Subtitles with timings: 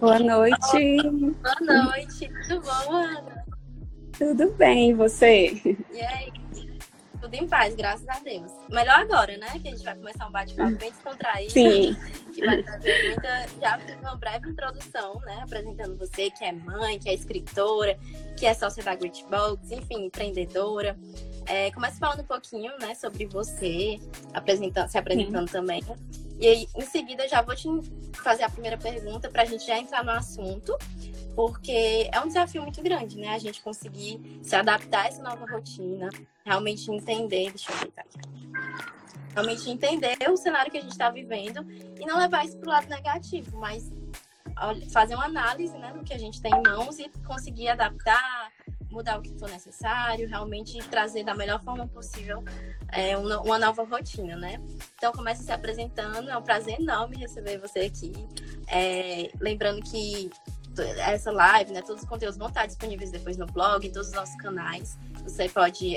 [0.00, 1.02] Boa noite.
[1.02, 2.30] Boa noite.
[2.48, 3.44] Tudo bom, Ana?
[4.16, 5.60] Tudo bem, e você?
[5.92, 6.29] E aí?
[7.30, 8.50] Tudo em paz, graças a Deus.
[8.68, 9.46] Melhor agora, né?
[9.62, 11.52] Que a gente vai começar um bate-papo bem descontraído.
[11.52, 11.96] Sim.
[12.34, 13.46] Que vai trazer muita.
[13.60, 15.40] Já fiz uma breve introdução, né?
[15.42, 17.96] Apresentando você, que é mãe, que é escritora,
[18.36, 20.96] que é sócia da Great Box, enfim, empreendedora.
[21.46, 23.98] É, começa falando um pouquinho, né, sobre você,
[24.32, 25.52] apresentando, se apresentando Sim.
[25.52, 25.82] também.
[26.40, 27.68] E aí, em seguida, já vou te
[28.14, 30.76] fazer a primeira pergunta para a gente já entrar no assunto,
[31.40, 33.28] porque é um desafio muito grande, né?
[33.28, 36.10] A gente conseguir se adaptar a essa nova rotina,
[36.44, 38.18] realmente entender, deixa eu deitar aqui.
[39.32, 41.64] Realmente entender o cenário que a gente está vivendo
[41.98, 43.90] e não levar isso para o lado negativo, mas
[44.92, 48.52] fazer uma análise né, do que a gente tem em mãos e conseguir adaptar,
[48.90, 52.44] mudar o que for necessário, realmente trazer da melhor forma possível
[52.92, 54.60] é, uma nova rotina, né?
[54.96, 58.12] Então, comece se apresentando, é um prazer enorme receber você aqui.
[58.66, 60.30] É, lembrando que
[60.98, 64.14] essa live, né, todos os conteúdos vão estar disponíveis depois no blog, em todos os
[64.14, 64.98] nossos canais.
[65.24, 65.96] Você pode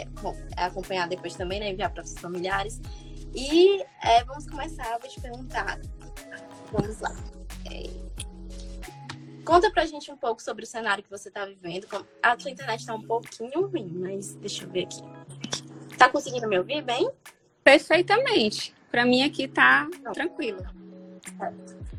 [0.57, 2.81] acompanhar depois também, né, enviar para seus familiares.
[3.33, 5.79] E é, vamos começar, vou te perguntar.
[6.71, 7.15] Vamos lá.
[7.71, 8.03] É,
[9.45, 11.85] Conta pra gente um pouco sobre o cenário que você tá vivendo.
[12.21, 15.01] A sua internet tá um pouquinho ruim, mas deixa eu ver aqui.
[15.97, 17.09] Tá conseguindo me ouvir bem?
[17.63, 18.73] Perfeitamente.
[18.89, 20.13] Para mim aqui tá Não.
[20.13, 20.63] tranquilo.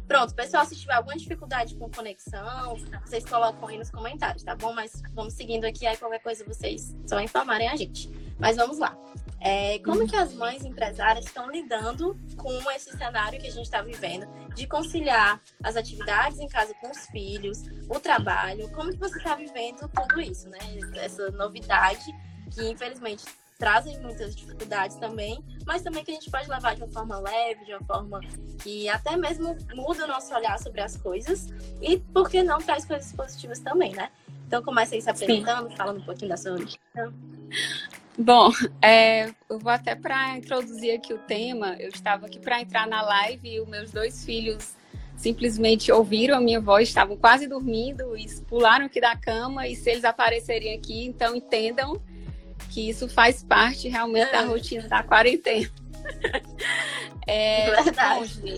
[0.06, 4.72] Pronto, pessoal, se tiver alguma dificuldade com conexão, vocês colocam aí nos comentários, tá bom?
[4.72, 8.11] Mas vamos seguindo aqui, aí qualquer coisa vocês só informarem a gente.
[8.38, 8.96] Mas vamos lá.
[9.41, 13.83] É, como que as mães empresárias estão lidando com esse cenário que a gente está
[13.83, 18.70] vivendo, de conciliar as atividades em casa com os filhos, o trabalho?
[18.72, 20.58] Como que você está vivendo tudo isso, né?
[20.96, 22.05] Essa novidade
[22.50, 23.24] que, infelizmente,
[23.58, 27.64] trazem muitas dificuldades também, mas também que a gente pode levar de uma forma leve,
[27.64, 28.20] de uma forma
[28.62, 31.48] que até mesmo muda o nosso olhar sobre as coisas
[31.80, 34.11] e, por que não, traz coisas positivas também, né?
[34.46, 35.77] Então, comece aí se apresentando, Sim.
[35.77, 36.79] falando um pouquinho da sua origem.
[38.17, 41.74] Bom, é, eu vou até para introduzir aqui o tema.
[41.80, 44.74] Eu estava aqui para entrar na live e os meus dois filhos
[45.17, 49.67] simplesmente ouviram a minha voz, estavam quase dormindo e pularam aqui da cama.
[49.67, 52.00] E se eles aparecerem aqui, então entendam
[52.74, 55.70] que isso faz parte realmente da rotina da quarentena.
[57.27, 58.35] É, Verdade.
[58.42, 58.51] Bom,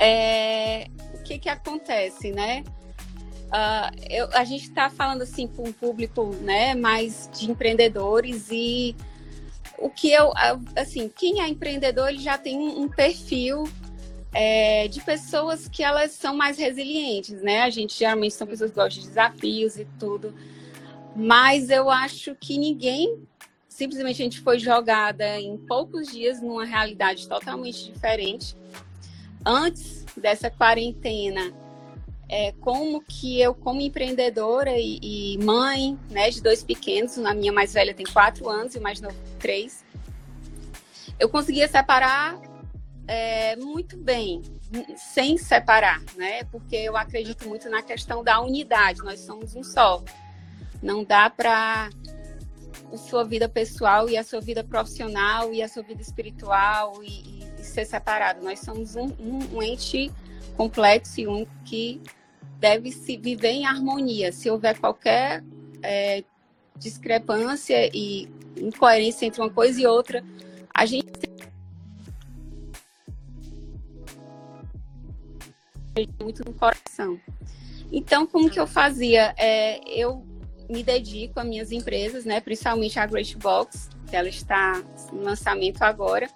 [0.02, 2.64] é, o que que acontece, né?
[3.48, 8.96] Uh, eu, a gente está falando assim para um público né, mais de empreendedores e
[9.78, 10.32] o que eu
[10.74, 13.64] assim quem é empreendedor ele já tem um perfil
[14.32, 18.76] é, de pessoas que elas são mais resilientes né a gente geralmente são pessoas que
[18.76, 20.34] gostam de desafios e tudo
[21.16, 23.26] mas eu acho que ninguém
[23.68, 28.56] simplesmente a gente foi jogada em poucos dias numa realidade totalmente diferente
[29.44, 31.52] antes dessa quarentena
[32.28, 37.52] é, como que eu, como empreendedora e, e, mãe né, de dois pequenos, a minha
[37.52, 39.84] mais velha tem quatro anos e o mais novo três,
[41.18, 42.38] eu conseguia separar
[43.06, 44.42] é, muito bem,
[44.96, 46.42] sem separar, né?
[46.44, 50.02] Porque eu acredito muito na questão da unidade, nós somos um só.
[50.82, 51.88] Não dá para
[52.92, 57.06] a sua vida pessoal e a sua vida profissional e a sua vida espiritual e,
[57.06, 58.44] e, e ser separado.
[58.44, 60.10] Nós somos um, um, um ente
[60.56, 62.00] complexo e único que
[62.58, 64.32] deve se viver em harmonia.
[64.32, 65.42] Se houver qualquer
[65.82, 66.24] é,
[66.76, 70.24] discrepância e incoerência entre uma coisa e outra,
[70.72, 71.06] a gente
[76.20, 77.18] muito no coração.
[77.90, 79.34] Então, como que eu fazia?
[79.38, 80.26] É, eu
[80.68, 82.40] me dedico a minhas empresas, né?
[82.40, 84.82] Principalmente a Great Box, que ela está
[85.12, 86.28] no lançamento agora.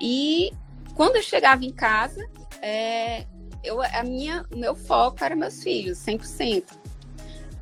[0.00, 0.50] E
[0.94, 2.24] quando eu chegava em casa,
[2.62, 3.26] é,
[3.62, 6.64] eu, a minha, o meu foco era meus filhos, 100%.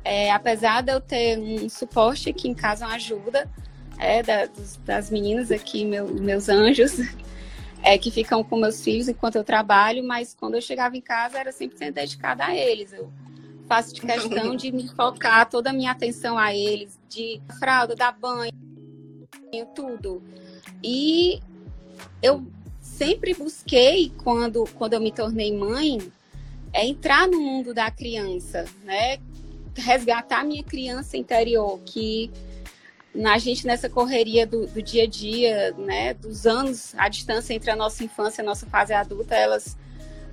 [0.03, 3.49] É, apesar de eu ter um suporte aqui em casa, uma ajuda
[3.97, 6.93] é, da, dos, das meninas aqui, meu, meus anjos,
[7.83, 11.37] é, que ficam com meus filhos enquanto eu trabalho, mas quando eu chegava em casa
[11.37, 12.93] era 100% dedicada a eles.
[12.93, 13.11] Eu
[13.69, 18.11] faço de questão de me focar toda a minha atenção a eles, de fralda, dar
[18.11, 18.51] banho,
[19.75, 20.23] tudo.
[20.83, 21.39] E
[22.21, 22.43] eu
[22.81, 25.99] sempre busquei, quando, quando eu me tornei mãe,
[26.73, 29.19] é entrar no mundo da criança, né?
[29.75, 32.31] Resgatar minha criança interior, que
[33.23, 37.69] a gente nessa correria do, do, dia a dia, né, dos anos, a distância entre
[37.71, 39.77] a nossa infância e a nossa fase adulta, elas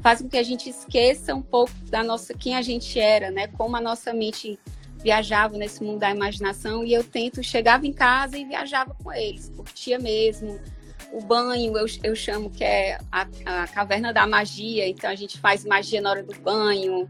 [0.00, 3.46] fazem com que a gente esqueça um pouco da nossa quem a gente era, né,
[3.48, 4.58] como a nossa mente
[5.02, 9.48] viajavam nesse mundo da imaginação e eu tento, chegava em casa e viajava com eles,
[9.50, 10.58] curtia mesmo.
[11.12, 15.38] O banho, eu, eu chamo que é a, a caverna da magia, então a gente
[15.38, 17.08] faz magia na hora do banho.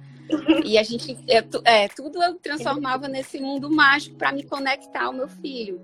[0.64, 5.12] E a gente, é, é tudo eu transformava nesse mundo mágico para me conectar ao
[5.12, 5.80] meu filho,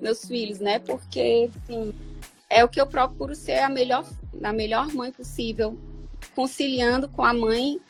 [0.00, 0.78] meus filhos, né?
[0.80, 1.94] Porque assim,
[2.50, 4.04] é o que eu procuro ser a melhor,
[4.42, 5.78] a melhor mãe possível,
[6.34, 7.80] conciliando com a mãe,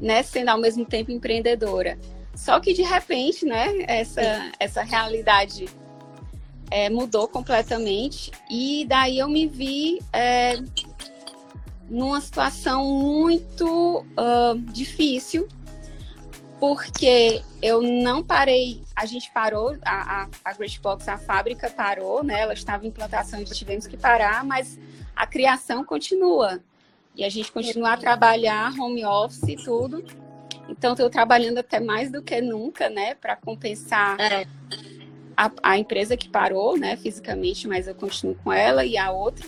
[0.00, 0.22] né?
[0.22, 1.98] Sendo ao mesmo tempo empreendedora.
[2.34, 5.66] Só que de repente, né, essa, essa realidade
[6.70, 10.56] é, mudou completamente e daí eu me vi é,
[11.88, 15.48] numa situação muito uh, difícil
[16.58, 22.24] porque eu não parei, a gente parou, a, a, a Great Box, a fábrica parou,
[22.24, 22.40] né?
[22.40, 24.78] Ela estava em implantação e tivemos que parar, mas
[25.14, 26.60] a criação continua.
[27.16, 30.04] E a gente continua a trabalhar home office e tudo.
[30.68, 34.46] Então, estou trabalhando até mais do que nunca, né, para compensar é.
[35.36, 39.46] a, a, empresa que parou, né, fisicamente, mas eu continuo com ela e a outra.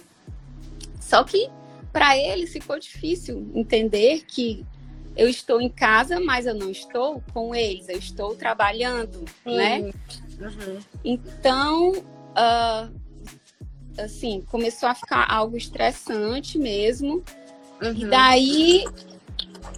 [1.00, 1.50] Só que
[1.92, 4.64] para eles ficou difícil entender que
[5.16, 9.56] eu estou em casa, mas eu não estou com eles, eu estou trabalhando, uhum.
[9.56, 9.80] né?
[10.38, 10.78] Uhum.
[11.04, 12.94] Então, uh,
[13.98, 17.24] assim, começou a ficar algo estressante mesmo.
[17.80, 17.92] Uhum.
[17.92, 18.84] E daí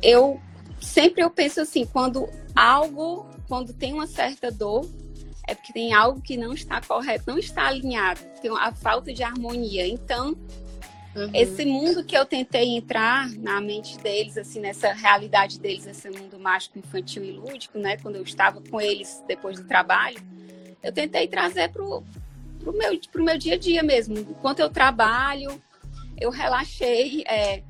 [0.03, 0.41] eu
[0.81, 4.89] sempre eu penso assim, quando algo, quando tem uma certa dor,
[5.47, 9.23] é porque tem algo que não está correto, não está alinhado, tem a falta de
[9.23, 9.87] harmonia.
[9.87, 10.37] Então,
[11.17, 11.31] uhum.
[11.35, 16.39] esse mundo que eu tentei entrar na mente deles, assim, nessa realidade deles, esse mundo
[16.39, 20.21] mágico, infantil e lúdico, né, quando eu estava com eles depois do trabalho,
[20.83, 22.03] eu tentei trazer para o
[22.73, 24.19] meu, pro meu dia a dia mesmo.
[24.19, 25.61] Enquanto eu trabalho,
[26.19, 27.63] eu relaxei, é,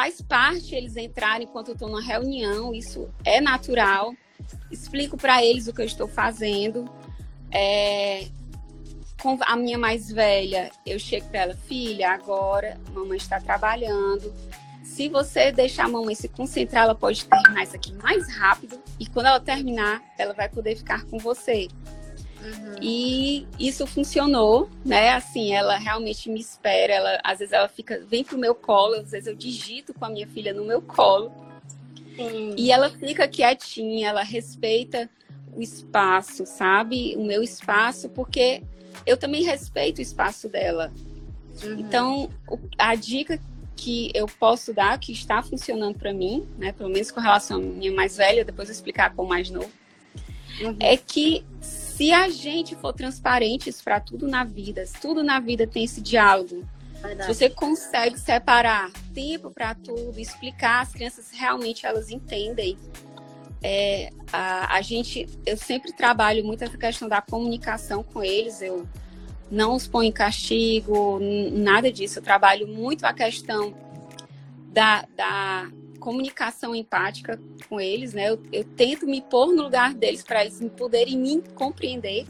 [0.00, 4.14] faz parte eles entrarem enquanto eu estou numa reunião, isso é natural.
[4.70, 6.90] Explico para eles o que eu estou fazendo.
[7.52, 8.26] É,
[9.20, 14.32] com a minha mais velha, eu chego para ela, filha, agora a mamãe está trabalhando.
[14.82, 18.80] Se você deixar a mamãe se concentrar, ela pode terminar isso aqui mais rápido.
[18.98, 21.68] E quando ela terminar, ela vai poder ficar com você.
[22.42, 22.76] Uhum.
[22.80, 25.10] E isso funcionou, né?
[25.10, 26.92] Assim, ela realmente me espera.
[26.92, 30.10] Ela, às vezes ela fica, vem pro meu colo, às vezes eu digito com a
[30.10, 31.32] minha filha no meu colo.
[32.16, 32.54] Sim.
[32.56, 35.08] E ela fica quietinha, ela respeita
[35.54, 37.14] o espaço, sabe?
[37.16, 38.62] O meu espaço, porque
[39.06, 40.92] eu também respeito o espaço dela.
[41.62, 41.80] Uhum.
[41.80, 42.30] Então,
[42.78, 43.38] a dica
[43.76, 46.72] que eu posso dar, que está funcionando para mim, né?
[46.72, 49.70] Pelo menos com relação à minha mais velha, depois eu explicar com o mais novo,
[50.60, 50.76] uhum.
[50.78, 51.44] é que
[52.00, 56.66] se a gente for transparente para tudo na vida, tudo na vida tem esse diálogo.
[56.94, 57.24] Verdade.
[57.24, 62.78] Se você consegue separar tempo para tudo, explicar, as crianças realmente elas entendem.
[63.62, 68.62] É, a, a gente, eu sempre trabalho muito essa questão da comunicação com eles.
[68.62, 68.88] Eu
[69.50, 71.18] não os ponho em castigo,
[71.52, 72.20] nada disso.
[72.20, 73.74] Eu trabalho muito a questão
[74.72, 75.70] da, da
[76.00, 77.38] comunicação empática
[77.68, 78.30] com eles, né?
[78.30, 82.26] Eu, eu tento me pôr no lugar deles para eles poderem me compreender.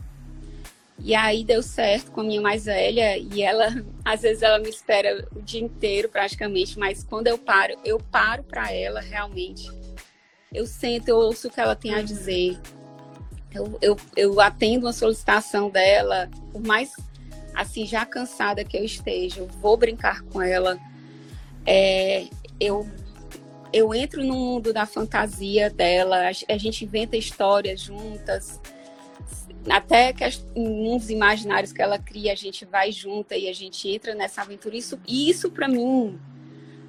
[1.02, 3.68] E aí deu certo com a minha mais velha e ela,
[4.04, 8.42] às vezes ela me espera o dia inteiro praticamente, mas quando eu paro, eu paro
[8.42, 9.70] para ela realmente.
[10.52, 12.58] Eu sento, eu ouço o que ela tem a dizer.
[13.52, 16.92] Eu, eu, eu atendo uma solicitação dela, por mais
[17.54, 20.78] assim já cansada que eu esteja, eu vou brincar com ela.
[21.64, 22.26] É,
[22.58, 22.86] eu
[23.72, 28.60] eu entro no mundo da fantasia dela, a gente inventa histórias juntas,
[29.68, 33.88] até que as, mundos imaginários que ela cria, a gente vai junta e a gente
[33.88, 34.76] entra nessa aventura.
[34.76, 36.18] Isso, isso para mim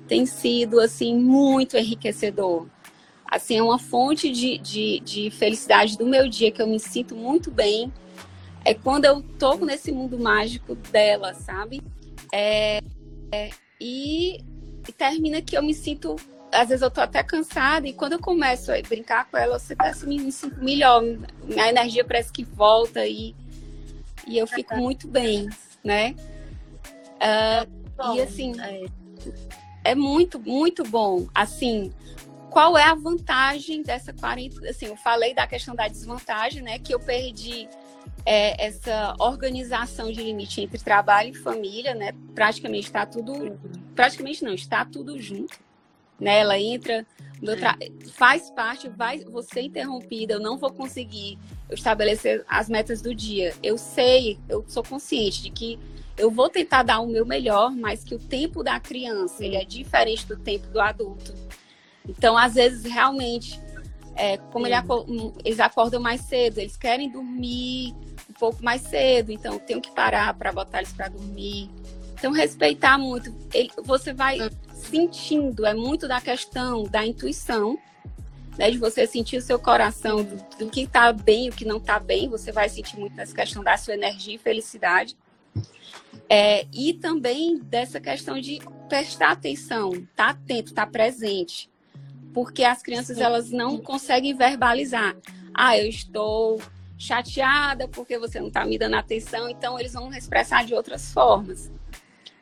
[0.07, 2.67] tem sido assim muito enriquecedor.
[3.25, 7.15] Assim, é uma fonte de, de, de felicidade do meu dia que eu me sinto
[7.15, 7.91] muito bem.
[8.63, 11.81] É quando eu tô nesse mundo mágico dela, sabe?
[12.33, 12.81] É,
[13.31, 14.43] é, e,
[14.87, 16.15] e termina que eu me sinto
[16.51, 19.75] às vezes eu tô até cansada e quando eu começo a brincar com ela, você
[19.75, 23.33] parece me, me sinto melhor, minha energia parece que volta e,
[24.27, 25.49] e eu fico muito bem,
[25.83, 26.15] né?
[27.17, 28.85] Uh, e assim, é.
[29.91, 31.27] é muito, muito bom.
[31.33, 31.93] Assim,
[32.49, 34.69] qual é a vantagem dessa 40?
[34.69, 36.79] Assim, eu falei da questão da desvantagem, né?
[36.79, 37.69] Que eu perdi
[38.25, 42.11] é, essa organização de limite entre trabalho e família, né?
[42.35, 43.57] Praticamente está tudo,
[43.95, 45.70] praticamente não, está tudo junto
[46.21, 46.39] né?
[46.39, 47.05] Ela entra,
[47.57, 47.77] tra...
[48.13, 49.19] faz parte, vai
[49.51, 51.37] ser interrompida, eu não vou conseguir
[51.69, 53.53] estabelecer as metas do dia.
[53.61, 55.79] Eu sei, eu sou consciente de que
[56.17, 59.65] eu vou tentar dar o meu melhor, mas que o tempo da criança ele é
[59.65, 61.33] diferente do tempo do adulto.
[62.07, 63.59] Então, às vezes, realmente,
[64.13, 64.75] É, como ele
[65.07, 67.95] hum, eles acordam mais cedo, eles querem dormir
[68.29, 71.69] um pouco mais cedo, então tenho que parar para botar eles para dormir.
[72.13, 73.33] Então, respeitar muito.
[73.53, 74.37] Ele, você vai.
[74.81, 77.77] Sentindo, é muito da questão da intuição,
[78.57, 81.77] né, de você sentir o seu coração, do, do que está bem o que não
[81.77, 82.29] está bem.
[82.29, 85.15] Você vai sentir muito nessa questão da sua energia e felicidade.
[86.29, 91.69] É, e também dessa questão de prestar atenção, estar tá atento, estar tá presente.
[92.33, 95.15] Porque as crianças elas não conseguem verbalizar.
[95.53, 96.61] Ah, eu estou
[96.97, 101.71] chateada porque você não está me dando atenção, então eles vão expressar de outras formas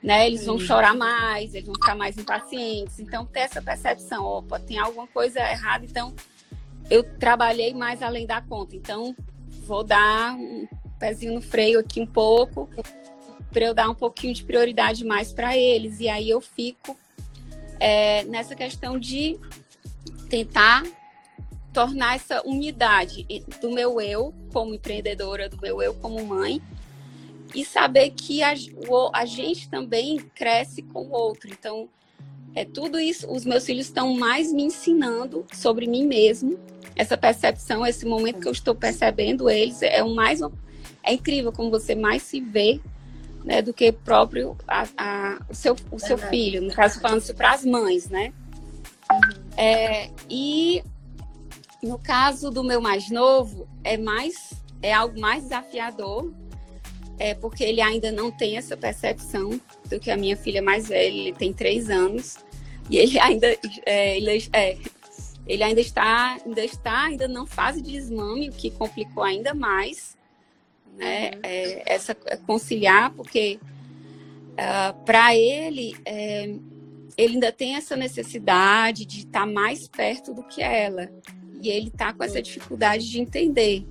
[0.01, 0.27] né?
[0.27, 2.99] Eles vão chorar mais, eles vão ficar mais impacientes.
[2.99, 6.13] Então, ter essa percepção, opa, tem alguma coisa errada, então
[6.89, 8.75] eu trabalhei mais além da conta.
[8.75, 9.15] Então,
[9.65, 12.69] vou dar um pezinho no freio aqui um pouco,
[13.51, 15.99] para eu dar um pouquinho de prioridade mais para eles.
[15.99, 16.97] E aí eu fico
[17.79, 19.39] é, nessa questão de
[20.29, 20.83] tentar
[21.73, 23.25] tornar essa unidade
[23.61, 26.61] do meu eu como empreendedora, do meu eu como mãe,
[27.53, 28.53] e saber que a,
[28.87, 31.49] o, a gente também cresce com o outro.
[31.49, 31.87] Então,
[32.55, 33.31] é tudo isso.
[33.31, 36.59] Os meus filhos estão mais me ensinando sobre mim mesmo.
[36.95, 40.41] Essa percepção, esse momento que eu estou percebendo eles, é o mais.
[41.03, 42.79] É incrível como você mais se vê
[43.43, 46.61] né, do que próprio a, a, o, seu, o seu filho.
[46.61, 48.33] No caso, falando isso para as mães, né?
[49.11, 49.19] Uhum.
[49.57, 50.83] É, e
[51.81, 56.31] no caso do meu mais novo, é mais é algo mais desafiador,
[57.19, 59.59] é porque ele ainda não tem essa percepção
[59.89, 62.37] do que a minha filha mais velha, ele tem três anos,
[62.89, 63.47] e ele ainda,
[63.85, 64.77] é, ele, é,
[65.45, 70.17] ele ainda está, ainda está, ainda não fase de desmame, o que complicou ainda mais,
[70.97, 71.39] né, uhum.
[71.43, 76.43] é, essa é, conciliar, porque uh, ah, para ele, é,
[77.17, 81.11] ele ainda tem essa necessidade de estar mais perto do que ela,
[81.61, 83.85] e ele está com essa dificuldade de entender.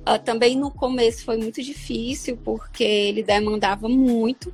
[0.00, 4.52] Uh, também no começo foi muito difícil, porque ele demandava muito,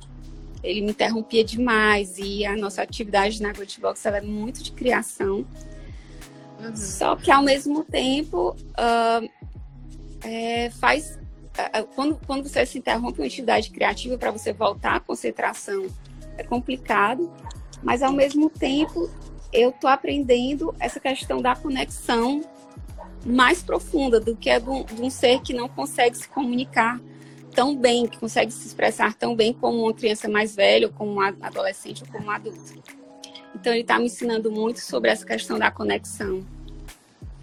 [0.61, 5.45] ele me interrompia demais, e a nossa atividade na Box é muito de criação.
[6.59, 6.75] Uhum.
[6.75, 9.29] Só que ao mesmo tempo uh,
[10.21, 11.17] é, faz.
[11.57, 15.87] Uh, quando, quando você se interrompe uma atividade criativa para você voltar à concentração,
[16.37, 17.31] é complicado,
[17.81, 19.09] mas ao mesmo tempo
[19.53, 22.41] eu estou aprendendo essa questão da conexão
[23.27, 26.99] mais profunda do que a de um, de ser que não consegue se comunicar
[27.53, 31.13] tão bem, que consegue se expressar tão bem como uma criança mais velha, ou como
[31.13, 32.81] um adolescente, ou como um adulto.
[33.55, 36.45] Então, ele está me ensinando muito sobre essa questão da conexão.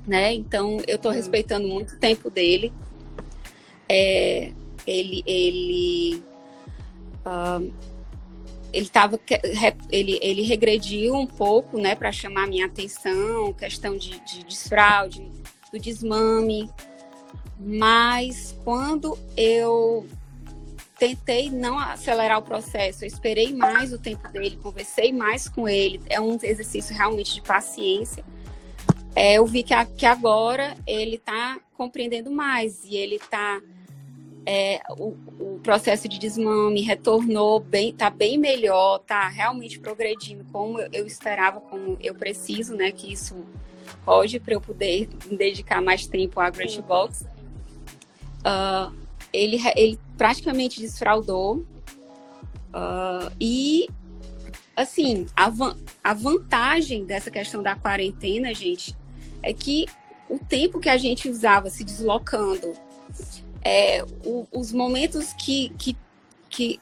[0.07, 0.33] Né?
[0.33, 2.73] Então, eu estou respeitando muito o tempo dele.
[3.89, 4.53] É,
[4.87, 6.23] ele ele
[7.27, 7.73] uh,
[8.73, 9.21] ele tava
[9.91, 15.31] ele, ele regrediu um pouco né para chamar minha atenção questão de, de desfraude
[15.75, 16.71] do desmame.
[17.59, 20.07] Mas quando eu
[20.99, 26.01] tentei não acelerar o processo, eu esperei mais o tempo dele, conversei mais com ele,
[26.09, 28.25] é um exercício realmente de paciência.
[29.17, 33.61] É, eu vi que, a, que agora ele está compreendendo mais e ele está
[34.47, 40.79] é, o, o, processo de desmame retornou bem, está bem melhor, está realmente progredindo como
[40.93, 42.93] eu, esperava, como eu preciso, né?
[42.93, 43.45] Que isso
[44.07, 47.25] hoje para eu poder dedicar mais tempo à Great Box.
[48.41, 48.95] Uh,
[49.33, 51.65] ele, ele praticamente desfraudou.
[52.73, 53.89] Uh, e,
[54.77, 58.97] assim, a, van a vantagem dessa questão da quarentena, gente,
[59.43, 59.87] é que
[60.29, 62.73] o tempo que a gente usava se deslocando,
[63.63, 65.97] é, o, os momentos que, que,
[66.51, 66.81] que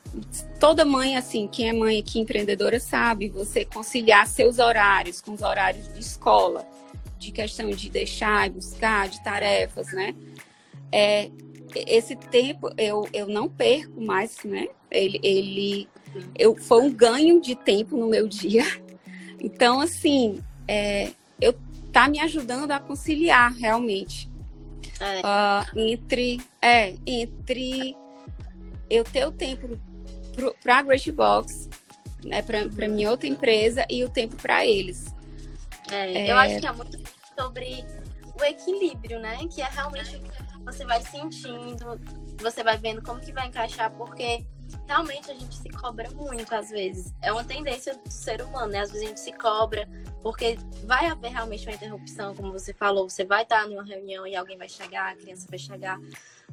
[0.59, 5.43] toda mãe, assim, quem é mãe aqui empreendedora sabe, você conciliar seus horários com os
[5.43, 6.67] horários de escola,
[7.23, 10.15] de questão de deixar e buscar, de tarefas, né?
[10.91, 11.31] É,
[11.87, 14.67] esse tempo eu, eu não perco mais, né?
[14.91, 15.89] Ele, ele
[16.37, 18.65] eu, foi um ganho de tempo no meu dia.
[19.41, 21.55] Então, assim, é, eu
[21.93, 24.31] tá me ajudando a conciliar realmente
[25.01, 25.21] é.
[25.21, 27.97] Uh, entre, é, entre
[28.89, 29.79] eu ter o tempo
[30.63, 31.69] para a Great Box,
[32.25, 35.13] né, para minha outra empresa e o tempo para eles.
[35.91, 36.99] É, eu acho que é muito
[37.39, 37.85] sobre
[38.39, 39.39] o equilíbrio, né?
[39.49, 42.01] Que é realmente o que você vai sentindo,
[42.41, 44.45] você vai vendo como que vai encaixar, porque
[44.87, 47.13] realmente a gente se cobra muito às vezes.
[47.21, 48.81] É uma tendência do ser humano, né?
[48.81, 49.89] Às vezes a gente se cobra,
[50.23, 54.35] porque vai haver realmente uma interrupção, como você falou, você vai estar numa reunião e
[54.35, 55.99] alguém vai chegar, a criança vai chegar.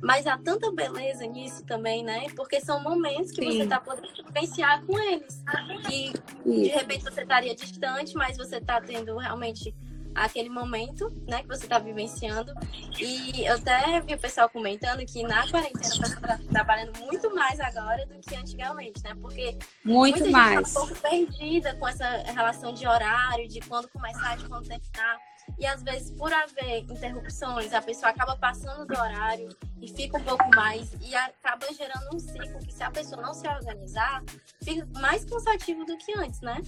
[0.02, 2.28] Mas há tanta beleza nisso também, né?
[2.36, 3.58] Porque são momentos que Sim.
[3.58, 5.44] você está podendo vivenciar com eles.
[5.88, 6.14] Que
[6.46, 9.76] de repente você estaria distante, mas você está tendo realmente
[10.14, 12.54] aquele momento, né, que você está vivenciando.
[13.00, 17.60] E eu até vi o pessoal comentando que na quarentena você está trabalhando muito mais
[17.60, 19.16] agora do que antigamente, né?
[19.22, 20.60] Porque muito muita mais.
[20.60, 24.68] gente tá um pouco perdida com essa relação de horário, de quando começar, de quando
[24.68, 25.18] terminar.
[25.58, 29.50] E às vezes, por haver interrupções, a pessoa acaba passando do horário
[29.82, 33.34] e fica um pouco mais e acaba gerando um ciclo que se a pessoa não
[33.34, 34.24] se organizar,
[34.62, 36.62] fica mais cansativo do que antes, né?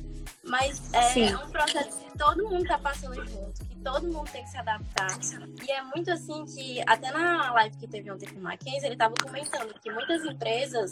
[0.43, 4.43] Mas é, é um processo que todo mundo tá passando junto, que todo mundo tem
[4.43, 5.17] que se adaptar.
[5.65, 8.93] E é muito assim que, até na live que teve ontem com o Mackenzie, ele
[8.93, 10.91] estava comentando que muitas empresas,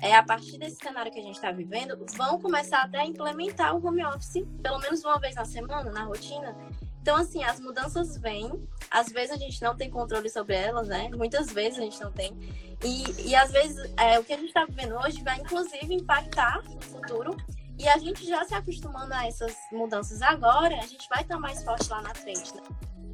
[0.00, 3.74] é, a partir desse cenário que a gente está vivendo, vão começar até a implementar
[3.74, 6.56] o home office, pelo menos uma vez na semana, na rotina.
[7.06, 11.08] Então, assim, as mudanças vêm, às vezes a gente não tem controle sobre elas, né?
[11.10, 12.36] Muitas vezes a gente não tem.
[12.82, 16.64] E, e às vezes é, o que a gente está vivendo hoje vai, inclusive, impactar
[16.64, 17.36] no futuro.
[17.78, 21.62] E a gente já se acostumando a essas mudanças agora, a gente vai estar mais
[21.62, 22.62] forte lá na frente, né?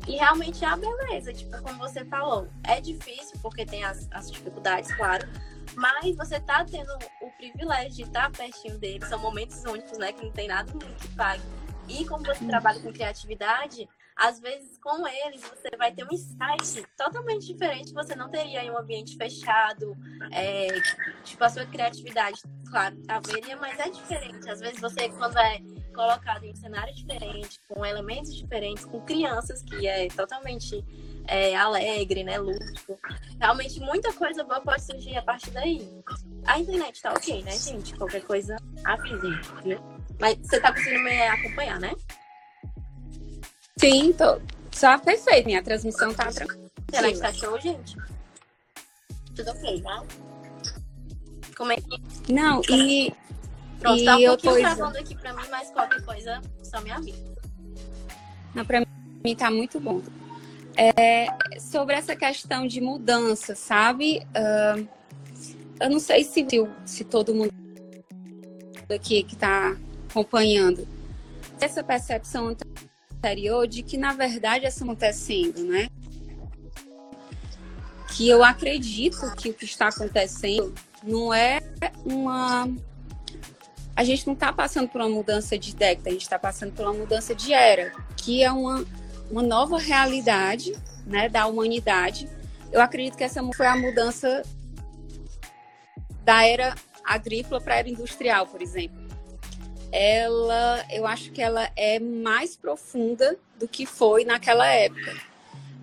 [0.08, 4.30] E realmente é a beleza, tipo, como você falou, é difícil porque tem as, as
[4.30, 5.28] dificuldades, claro,
[5.76, 10.24] mas você tá tendo o privilégio de estar pertinho deles, são momentos únicos, né, que
[10.24, 11.42] não tem nada que pague
[12.00, 16.86] e como você trabalha com criatividade, às vezes com eles você vai ter um insight
[16.96, 17.92] totalmente diferente.
[17.92, 19.96] Você não teria em um ambiente fechado.
[20.30, 20.68] É,
[21.24, 24.48] tipo, a sua criatividade, claro, haveria, mas é diferente.
[24.48, 25.60] Às vezes você, quando é
[25.94, 30.82] colocado em um cenário diferente, com elementos diferentes, com crianças, que é totalmente
[31.26, 32.98] é, alegre, né, lúdico.
[33.38, 35.86] Realmente muita coisa boa pode surgir a partir daí.
[36.46, 37.94] A internet tá ok, né, gente?
[37.94, 40.01] Qualquer coisa, avise, viu?
[40.20, 41.92] Mas você tá conseguindo me acompanhar, né?
[43.78, 44.40] Sim, tô.
[44.70, 45.46] Só perfeito.
[45.46, 46.70] Minha transmissão tá tranquila.
[46.88, 47.96] Internet tá show, gente?
[49.34, 50.04] Tudo ok, tá?
[51.56, 52.32] Como é que.
[52.32, 53.12] Não, e.
[53.80, 54.76] Pronto, e tá um pouquinho coisa...
[54.76, 57.18] travando aqui pra mim, mas qualquer coisa, só me avisa.
[58.54, 58.80] Não, pra
[59.24, 60.00] mim tá muito bom.
[60.76, 61.26] É,
[61.58, 64.22] sobre essa questão de mudança, sabe?
[64.28, 64.88] Uh,
[65.80, 66.46] eu não sei se,
[66.86, 67.52] se todo mundo
[68.88, 69.76] aqui que está
[70.12, 70.86] acompanhando
[71.58, 72.54] essa percepção
[73.16, 75.88] anterior de que na verdade está acontecendo, né?
[78.14, 81.60] Que eu acredito que o que está acontecendo não é
[82.04, 82.68] uma
[83.94, 86.86] a gente não está passando por uma mudança de década, a gente está passando por
[86.86, 88.84] uma mudança de era, que é uma,
[89.30, 90.74] uma nova realidade
[91.06, 92.26] né, da humanidade.
[92.70, 94.42] Eu acredito que essa foi a mudança
[96.24, 99.01] da era agrícola para a era industrial, por exemplo
[99.92, 105.14] ela, eu acho que ela é mais profunda do que foi naquela época.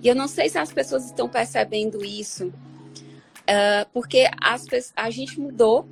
[0.01, 5.39] E eu não sei se as pessoas estão percebendo isso, uh, porque as, a gente
[5.39, 5.87] mudou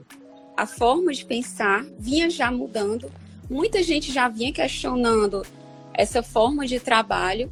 [0.56, 3.12] a forma de pensar, vinha já mudando,
[3.48, 5.46] muita gente já vinha questionando
[5.94, 7.52] essa forma de trabalho.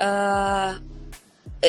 [0.00, 0.95] Uh,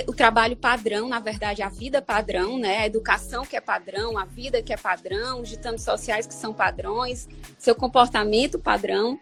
[0.08, 2.80] o trabalho padrão, na verdade, a vida padrão, né?
[2.80, 6.54] A educação que é padrão, a vida que é padrão, os ditames sociais que são
[6.54, 9.20] padrões, seu comportamento padrão.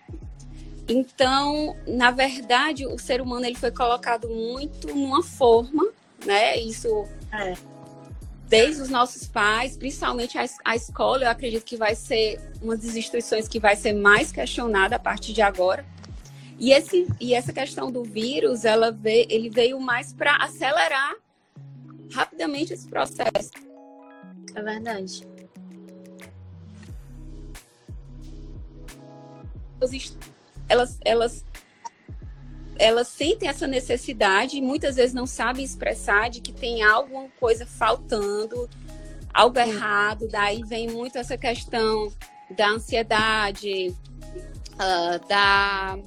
[0.87, 5.87] Então, na verdade, o ser humano ele foi colocado muito numa forma,
[6.25, 6.57] né?
[6.57, 6.87] Isso
[7.31, 7.53] é.
[8.47, 12.95] desde os nossos pais, principalmente a, a escola, eu acredito que vai ser uma das
[12.95, 15.85] instituições que vai ser mais questionada a partir de agora
[16.57, 21.15] e, esse, e essa questão do vírus, ela veio, ele veio mais para acelerar
[22.13, 23.51] rapidamente esse processo.
[24.53, 25.27] É verdade.
[30.69, 31.45] Elas, elas,
[32.79, 37.65] elas sentem essa necessidade e muitas vezes não sabem expressar de que tem alguma coisa
[37.65, 38.69] faltando,
[39.33, 40.27] algo errado.
[40.29, 42.11] Daí vem muito essa questão
[42.49, 43.93] da ansiedade,
[44.73, 45.99] uh, da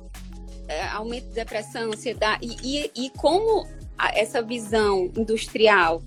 [0.92, 3.66] aumento de depressão, ansiedade, e, e, e como
[4.14, 6.02] essa visão industrial,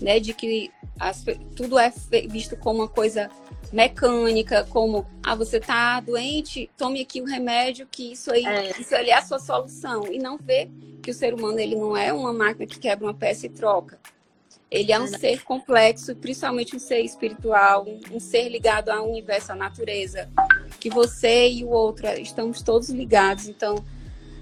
[0.00, 1.24] né, de que as,
[1.54, 1.92] tudo é
[2.28, 3.30] visto como uma coisa
[3.72, 8.70] mecânica, como ah, você está doente, tome aqui o remédio, que isso aí, é.
[8.78, 10.10] isso ali é a sua solução.
[10.10, 10.68] E não vê
[11.02, 13.98] que o ser humano ele não é uma máquina que quebra uma peça e troca.
[14.70, 15.18] Ele é um é.
[15.18, 20.28] ser complexo, principalmente um ser espiritual, um, um ser ligado ao universo, à natureza.
[20.80, 23.48] Que você e o outro estamos todos ligados.
[23.48, 23.84] Então,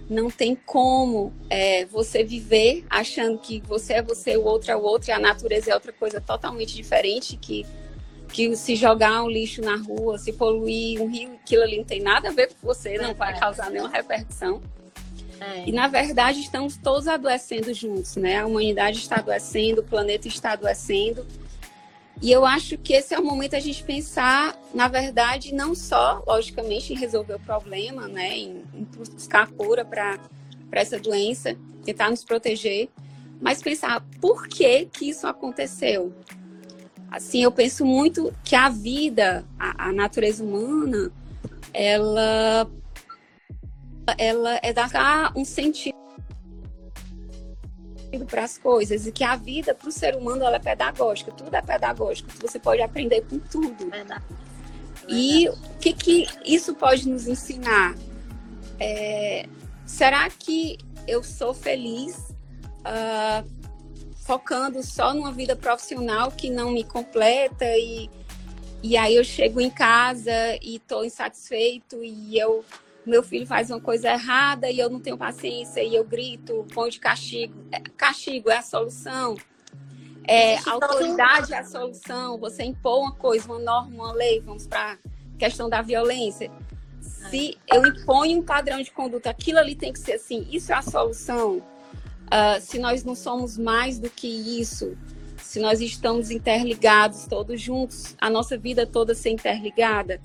[0.09, 4.83] não tem como é, você viver achando que você é você, o outro é o
[4.83, 7.65] outro, e a natureza é outra coisa totalmente diferente, que,
[8.29, 12.01] que se jogar um lixo na rua, se poluir um rio, aquilo ali não tem
[12.01, 14.61] nada a ver com você, não vai causar nenhuma repercussão.
[15.41, 15.65] É.
[15.67, 18.39] E, na verdade, estamos todos adoecendo juntos, né?
[18.39, 21.27] A humanidade está adoecendo, o planeta está adoecendo,
[22.23, 26.23] e eu acho que esse é o momento a gente pensar, na verdade, não só,
[26.27, 30.19] logicamente, em resolver o problema, né, em, em buscar cura para
[30.73, 32.89] essa doença, tentar nos proteger,
[33.41, 36.15] mas pensar por que que isso aconteceu.
[37.11, 41.13] Assim, eu penso muito que a vida, a, a natureza humana,
[41.73, 42.71] ela
[44.19, 46.04] ela é dar um sentido
[48.23, 51.55] para as coisas e que a vida para o ser humano ela é pedagógica, tudo
[51.55, 53.91] é pedagógico, você pode aprender com tudo.
[53.91, 54.25] Verdade.
[55.09, 57.95] E o que, que isso pode nos ensinar?
[58.79, 59.47] É,
[59.87, 62.17] será que eu sou feliz
[62.81, 63.49] uh,
[64.25, 68.09] focando só numa vida profissional que não me completa e,
[68.83, 72.65] e aí eu chego em casa e estou insatisfeito e eu
[73.07, 76.91] meu filho faz uma coisa errada e eu não tenho paciência e eu grito, põe
[76.91, 77.55] de castigo.
[77.71, 79.37] É, castigo é a solução.
[80.27, 82.39] É, a autoridade é a solução.
[82.39, 84.99] Você impor uma coisa, uma norma, uma lei, vamos para a
[85.39, 86.51] questão da violência.
[87.01, 90.77] Se eu imponho um padrão de conduta, aquilo ali tem que ser assim, isso é
[90.77, 91.59] a solução.
[91.59, 94.27] Uh, se nós não somos mais do que
[94.61, 94.97] isso,
[95.37, 100.21] se nós estamos interligados todos juntos, a nossa vida toda ser interligada,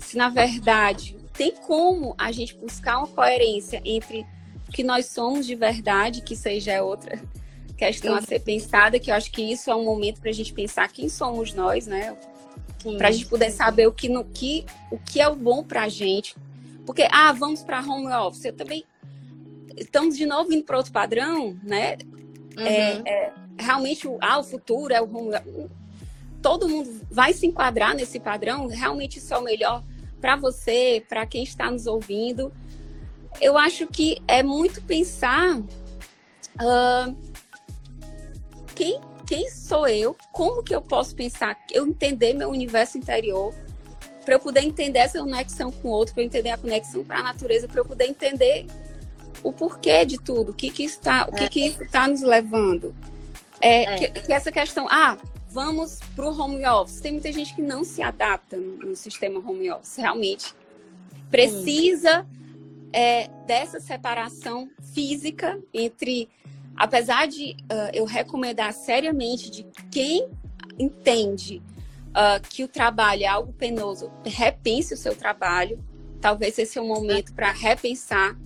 [0.00, 4.24] se na verdade tem como a gente buscar uma coerência entre
[4.68, 7.20] o que nós somos de verdade, que seja outra
[7.76, 10.52] questão a ser pensada, que eu acho que isso é um momento para a gente
[10.52, 12.16] pensar quem somos nós, né?
[12.96, 15.84] Para a gente poder saber o que, no, que, o que é o bom para
[15.84, 16.36] a gente.
[16.86, 18.44] Porque, ah, vamos para home office.
[18.44, 18.84] Eu também.
[19.74, 21.96] Estamos de novo indo para outro padrão, né?
[22.56, 22.66] Uhum.
[22.66, 25.70] É, é, realmente, ah, o futuro é o home office.
[26.42, 28.66] Todo mundo vai se enquadrar nesse padrão.
[28.66, 29.82] Realmente, isso é o melhor
[30.24, 32.50] para você, para quem está nos ouvindo,
[33.42, 37.16] eu acho que é muito pensar uh,
[38.74, 43.52] quem, quem sou eu, como que eu posso pensar, eu entender meu universo interior,
[44.24, 47.18] para eu poder entender essa conexão com o outro, para eu entender a conexão para
[47.18, 48.64] a natureza, para eu poder entender
[49.42, 52.94] o porquê de tudo, o que que está, o que que está nos levando.
[53.60, 53.96] É, é.
[53.98, 55.18] Que, que, essa questão, ah,
[55.54, 57.00] vamos para o home office.
[57.00, 60.52] Tem muita gente que não se adapta no, sistema home office, realmente.
[61.30, 62.26] Precisa
[62.92, 66.28] é, dessa separação física entre.
[66.76, 70.28] Apesar de uh, eu recomendar seriamente de quem
[70.76, 71.62] entende
[72.08, 75.78] uh, que o trabalho é algo penoso, repense o seu trabalho.
[76.20, 78.36] Talvez esse é o momento para repensar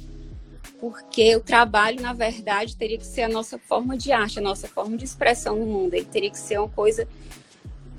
[0.81, 4.69] porque o trabalho, na verdade, teria que ser a nossa forma de arte, a nossa
[4.69, 5.95] forma de expressão no mundo.
[5.95, 7.09] Ele teria que ser uma coisa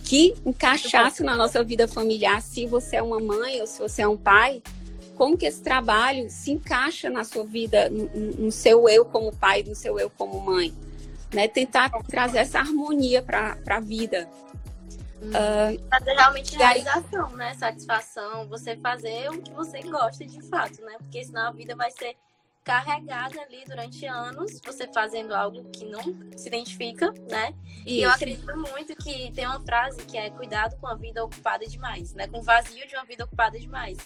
[0.03, 2.41] que encaixasse na nossa vida familiar.
[2.41, 4.61] Se você é uma mãe ou se você é um pai,
[5.15, 8.07] como que esse trabalho se encaixa na sua vida, no,
[8.45, 10.73] no seu eu como pai, no seu eu como mãe?
[11.33, 11.47] Né?
[11.47, 14.29] Tentar trazer essa harmonia para a vida.
[15.21, 15.29] Hum.
[15.29, 17.35] Uh, fazer realmente realização, aí...
[17.35, 17.53] né?
[17.55, 20.95] Satisfação, você fazer o que você gosta de fato, né?
[20.97, 22.15] Porque senão a vida vai ser
[22.63, 26.01] carregada ali durante anos, você fazendo algo que não
[26.37, 27.53] se identifica, né?
[27.77, 27.83] Isso.
[27.87, 31.65] E eu acredito muito que tem uma frase que é cuidado com a vida ocupada
[31.65, 32.27] demais, né?
[32.27, 33.97] Com o vazio de uma vida ocupada demais.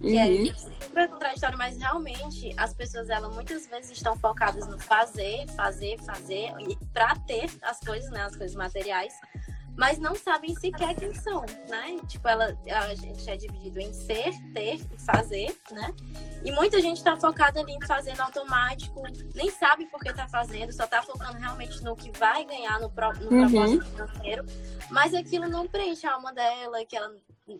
[0.00, 0.48] Que é uhum.
[0.48, 5.98] é super contraditório, mas realmente as pessoas, elas muitas vezes estão focadas no fazer, fazer,
[6.02, 8.22] fazer, e para ter as coisas, né?
[8.22, 9.12] As coisas materiais
[9.78, 11.96] mas não sabem sequer quem são, né?
[12.08, 15.94] Tipo, ela, a gente é dividido em ser, ter e fazer, né?
[16.44, 19.00] E muita gente está focada ali em fazer no automático,
[19.36, 22.90] nem sabe por que está fazendo, só está focando realmente no que vai ganhar no,
[22.90, 23.48] pro, no uhum.
[23.48, 24.44] propósito financeiro,
[24.90, 27.14] mas aquilo não preenche a alma dela, que ela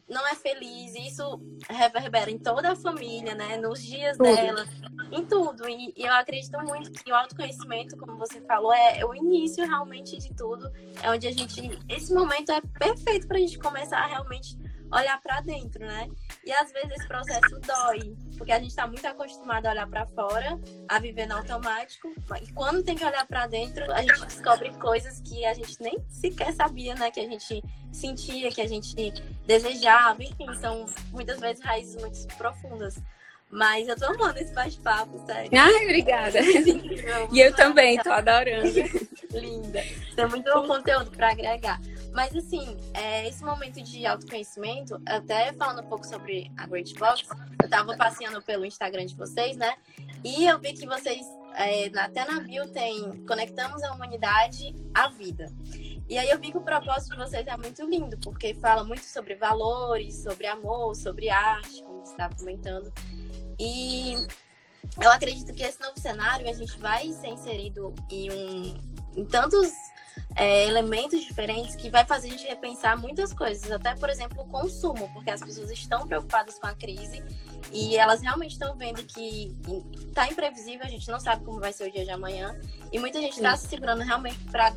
[0.08, 3.56] não é feliz, e isso reverbera em toda a família, né?
[3.56, 4.34] Nos dias tudo.
[4.34, 4.66] dela,
[5.10, 5.68] em tudo.
[5.68, 9.64] E, e, eu acredito muito que o autoconhecimento, como você falou, é, é, o início
[9.66, 10.70] realmente de tudo.
[11.02, 11.78] É onde a gente.
[11.88, 14.56] Esse momento é perfeito para a gente começar a realmente
[14.92, 16.08] olhar para dentro, né?
[16.44, 20.06] E às vezes esse processo dói, porque a gente está muito acostumado a olhar para
[20.06, 24.70] fora, a viver no automático, e quando tem que olhar para dentro, a gente descobre
[24.78, 27.10] coisas que a gente nem sequer sabia, né?
[27.10, 28.94] Que a gente sentia, que a gente
[29.46, 33.00] desejava, enfim, são muitas vezes raízes muito profundas.
[33.50, 35.50] Mas eu tô amando esse bate-papo, sério.
[35.58, 36.38] Ai, obrigada.
[37.32, 38.68] e eu também, tô adorando.
[39.32, 39.82] Linda.
[40.14, 41.80] Tem muito conteúdo para agregar.
[42.12, 47.28] Mas assim, é, esse momento de autoconhecimento, até falando um pouco sobre a Great Box,
[47.62, 49.76] eu tava passeando pelo Instagram de vocês, né?
[50.24, 55.52] E eu vi que vocês, é, até na bio, tem Conectamos a Humanidade à Vida.
[56.08, 59.04] E aí eu vi que o propósito de vocês é muito lindo, porque fala muito
[59.04, 62.90] sobre valores, sobre amor, sobre arte, como você estava comentando.
[63.58, 64.14] E
[65.02, 68.74] eu acredito que esse novo cenário a gente vai ser inserido em, um,
[69.16, 69.70] em tantos
[70.36, 74.48] é, elementos diferentes que vai fazer a gente repensar muitas coisas, até por exemplo o
[74.48, 77.22] consumo, porque as pessoas estão preocupadas com a crise
[77.72, 79.56] e elas realmente estão vendo que
[80.06, 82.58] está imprevisível, a gente não sabe como vai ser o dia de amanhã
[82.92, 84.74] e muita gente está se segurando realmente para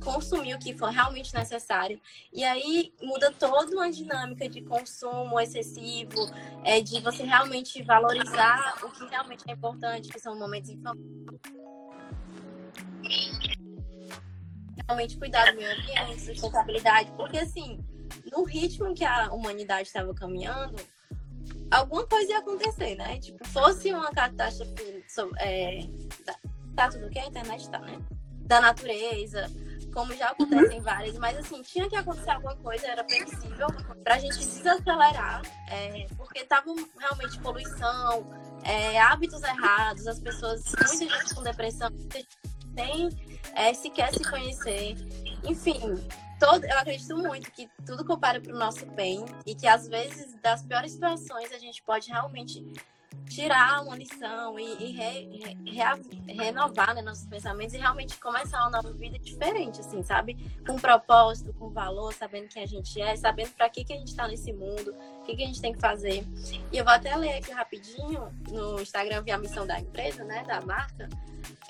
[0.00, 2.00] consumir o que for realmente necessário.
[2.32, 6.30] E aí muda toda uma dinâmica de consumo excessivo,
[6.64, 11.40] é, de você realmente valorizar o que realmente é importante, que são momentos em família.
[14.86, 17.78] Realmente cuidar do meio ambiente, sustentabilidade, porque assim,
[18.32, 20.76] no ritmo que a humanidade estava caminhando,
[21.70, 23.18] alguma coisa ia acontecer, né?
[23.18, 25.04] Tipo, fosse uma catástrofe.
[25.38, 25.86] É,
[26.24, 26.36] tá,
[26.74, 27.98] tá tudo que a internet tá, né?
[28.46, 29.48] Da natureza,
[29.92, 33.68] como já acontece em várias, mas assim, tinha que acontecer alguma coisa, era previsível,
[34.02, 38.26] para a gente desacelerar, é, porque tava realmente poluição,
[38.64, 41.90] é, hábitos errados, as pessoas, muita gente com depressão,
[42.74, 43.08] tem
[43.54, 44.96] é, sequer se conhecer,
[45.44, 45.80] enfim,
[46.38, 50.34] todo, eu acredito muito que tudo compara para o nosso bem e que às vezes
[50.40, 52.64] das piores situações a gente pode realmente
[53.30, 58.70] tirar uma lição e, e re, re, renovar né, nossos pensamentos e realmente começar uma
[58.70, 60.36] nova vida diferente, assim, sabe?
[60.66, 64.08] Com propósito, com valor, sabendo quem a gente é, sabendo para que, que a gente
[64.08, 66.24] está nesse mundo, o que, que a gente tem que fazer.
[66.72, 70.42] E eu vou até ler aqui rapidinho no Instagram, vi a missão da empresa, né,
[70.44, 71.08] da marca,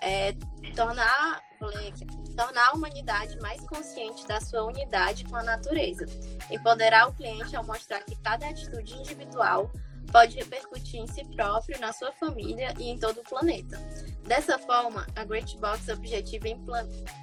[0.01, 0.33] é,
[0.75, 6.07] tornar, vou ler aqui, tornar a humanidade mais consciente da sua unidade com a natureza,
[6.51, 9.71] empoderar o cliente ao mostrar que cada atitude individual
[10.11, 13.79] pode repercutir em si próprio, na sua família e em todo o planeta.
[14.27, 16.49] Dessa forma, a Great Box objetiva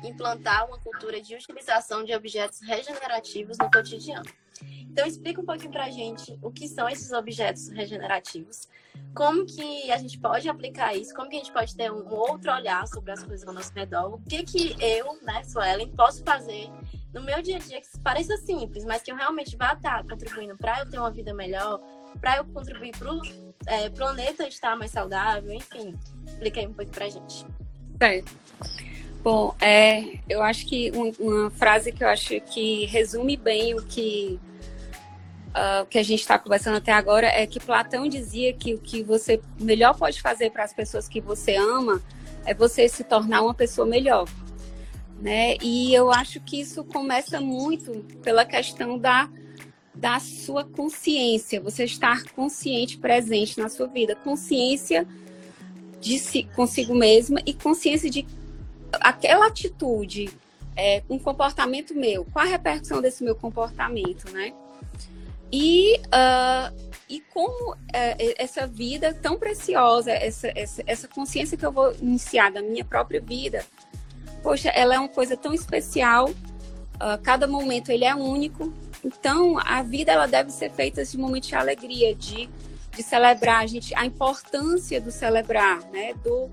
[0.04, 4.30] implantar uma cultura de utilização de objetos regenerativos no cotidiano.
[4.90, 8.68] Então, explica um pouquinho para a gente o que são esses objetos regenerativos,
[9.14, 12.52] como que a gente pode aplicar isso, como que a gente pode ter um outro
[12.52, 16.68] olhar sobre as coisas ao nosso redor, o que que eu, né, Suelen, posso fazer
[17.14, 20.58] no meu dia a dia que pareça simples, mas que eu realmente vá estar contribuindo
[20.58, 21.80] para eu ter uma vida melhor,
[22.20, 23.22] para eu contribuir para o
[23.66, 25.96] é, planeta estar mais saudável, enfim.
[26.26, 27.46] Explica aí um pouco para a gente.
[27.98, 28.36] Certo.
[29.24, 33.84] Bom, é, eu acho que um, uma frase que eu acho que resume bem o
[33.84, 34.40] que
[35.50, 39.04] uh, que a gente está conversando até agora é que Platão dizia que o que
[39.04, 42.02] você melhor pode fazer para as pessoas que você ama
[42.46, 44.30] é você se tornar uma pessoa melhor,
[45.20, 45.58] né?
[45.62, 49.30] E eu acho que isso começa muito pela questão da
[49.98, 55.08] da sua consciência, você estar consciente, presente na sua vida, consciência
[56.00, 58.26] de si, consigo mesma e consciência de
[59.02, 60.30] aquela atitude,
[60.76, 64.54] é, um comportamento meu, qual a repercussão desse meu comportamento, né?
[65.52, 66.76] E, uh,
[67.10, 72.52] e como é, essa vida tão preciosa, essa, essa, essa consciência que eu vou iniciar
[72.52, 73.66] da minha própria vida,
[74.44, 78.72] poxa, ela é uma coisa tão especial, uh, cada momento ele é único,
[79.08, 82.50] então, a vida ela deve ser feita de momentos de alegria, de,
[82.94, 86.14] de celebrar, a, gente, a importância do celebrar, né?
[86.16, 86.50] do,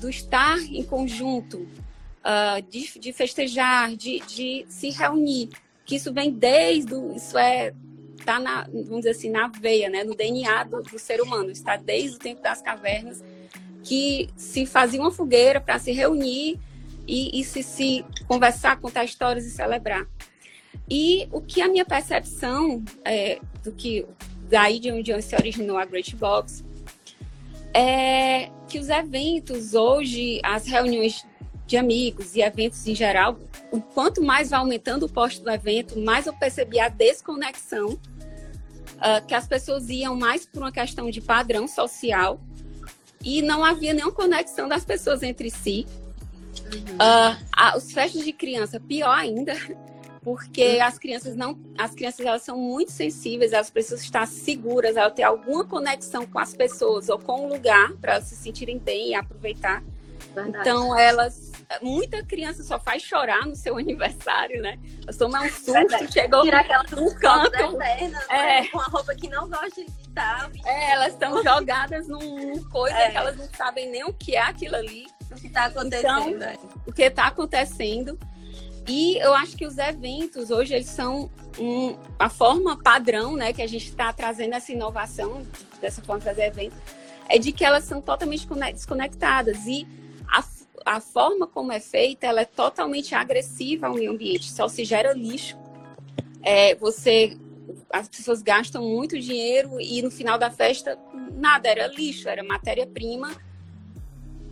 [0.00, 5.50] do estar em conjunto, uh, de, de festejar, de, de se reunir.
[5.84, 7.74] Que isso vem desde, isso é
[8.18, 11.76] está na, vamos dizer assim, na veia, né, no DNA do, do, ser humano, está
[11.76, 13.22] desde o tempo das cavernas,
[13.82, 16.58] que se fazia uma fogueira para se reunir
[17.04, 20.06] e, e se, se conversar, contar histórias e celebrar.
[20.90, 24.06] E o que a minha percepção é, do que
[24.48, 26.64] daí de onde se originou a Great Box
[27.74, 31.24] é que os eventos hoje, as reuniões
[31.66, 33.38] de amigos e eventos em geral,
[33.94, 39.34] quanto mais vai aumentando o posto do evento, mais eu percebi a desconexão, uh, que
[39.34, 42.40] as pessoas iam mais por uma questão de padrão social
[43.24, 45.86] e não havia nenhuma conexão das pessoas entre si.
[46.74, 46.96] Uhum.
[46.96, 49.54] Uh, os festas de criança, pior ainda,
[50.22, 55.12] porque as crianças não, as crianças elas são muito sensíveis, elas precisam estar seguras, elas
[55.12, 59.14] ter alguma conexão com as pessoas ou com o lugar para se sentirem bem e
[59.14, 59.82] aproveitar.
[60.32, 60.58] Verdade.
[60.60, 61.50] Então elas,
[61.82, 64.78] muita criança só faz chorar no seu aniversário, né?
[65.02, 66.12] Elas tomam um susto, Verdade.
[66.12, 68.68] chegou Tirar aquela no canto, eternas, é, né?
[68.68, 70.50] com a roupa que não gosta de estar.
[70.64, 73.10] É, elas estão jogadas num coisa é.
[73.10, 75.06] que elas não sabem nem o que é aquilo ali.
[75.30, 76.28] O que está acontecendo?
[76.28, 78.18] Então, o que está acontecendo?
[78.86, 83.62] E eu acho que os eventos hoje eles são um, a forma padrão, né, que
[83.62, 85.46] a gente está trazendo essa inovação
[85.80, 86.78] dessa forma de fazer eventos,
[87.28, 89.86] é de que elas são totalmente desconectadas e
[90.28, 90.44] a,
[90.96, 94.50] a forma como é feita ela é totalmente agressiva ao meio ambiente.
[94.50, 95.56] Só se gera lixo.
[96.42, 97.36] É, você
[97.90, 100.98] as pessoas gastam muito dinheiro e no final da festa
[101.32, 103.30] nada era lixo, era matéria-prima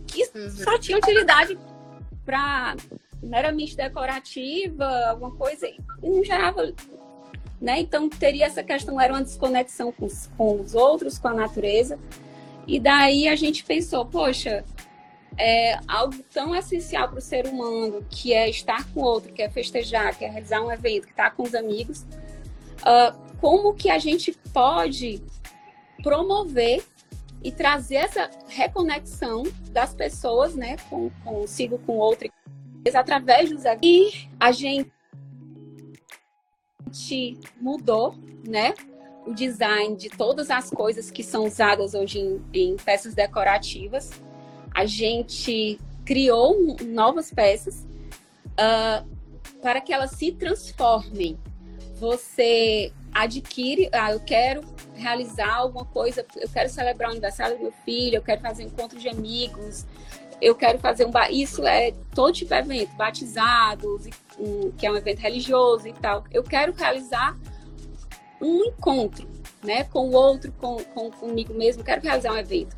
[0.07, 0.49] que uhum.
[0.49, 1.57] só tinha utilidade
[2.25, 2.75] para
[3.21, 6.73] meramente decorativa, alguma coisa, e não gerava.
[7.59, 7.79] Né?
[7.79, 11.99] Então, teria essa questão, era uma desconexão com os, com os outros, com a natureza.
[12.67, 14.63] E daí a gente pensou, poxa,
[15.37, 19.41] é algo tão essencial para o ser humano, que é estar com o outro, que
[19.41, 22.05] é festejar, que é realizar um evento, que está com os amigos,
[22.81, 25.21] uh, como que a gente pode
[26.03, 26.83] promover
[27.43, 32.29] e trazer essa reconexão das pessoas, né, com, consigo, com outro,
[32.95, 33.63] através dos.
[33.81, 34.91] E a gente
[37.59, 38.15] mudou,
[38.47, 38.73] né,
[39.25, 44.09] o design de todas as coisas que são usadas hoje em, em peças decorativas.
[44.73, 47.85] A gente criou novas peças
[48.53, 49.07] uh,
[49.61, 51.37] para que elas se transformem.
[51.95, 54.61] Você adquire, ah, eu quero
[54.95, 58.67] realizar alguma coisa, eu quero celebrar o aniversário do meu filho, eu quero fazer um
[58.67, 59.85] encontro de amigos,
[60.41, 64.07] eu quero fazer um isso é todo tipo de evento, batizados,
[64.39, 66.23] um, que é um evento religioso e tal.
[66.31, 67.37] Eu quero realizar
[68.41, 69.29] um encontro,
[69.63, 72.75] né, com o outro, com, com comigo mesmo, quero realizar um evento.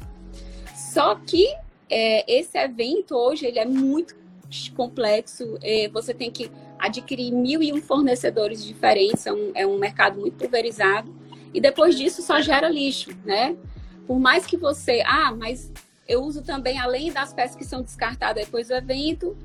[0.76, 1.48] Só que
[1.90, 4.22] é, esse evento hoje ele é muito
[4.76, 9.80] complexo, é, você tem que adquirir mil e um fornecedores diferentes, é um, é um
[9.80, 11.16] mercado muito pulverizado,
[11.54, 13.56] e depois disso só gera lixo, né?
[14.06, 15.72] Por mais que você, ah, mas
[16.08, 19.38] eu uso também, além das peças que são descartadas depois do evento,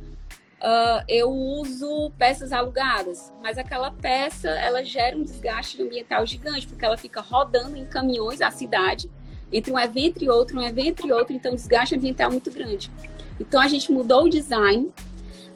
[0.61, 6.85] uh, eu uso peças alugadas, mas aquela peça, ela gera um desgaste ambiental gigante, porque
[6.85, 9.11] ela fica rodando em caminhões a cidade,
[9.53, 12.51] entre um evento e outro, um evento e outro, então o desgaste ambiental é muito
[12.51, 12.91] grande.
[13.41, 14.93] Então a gente mudou o design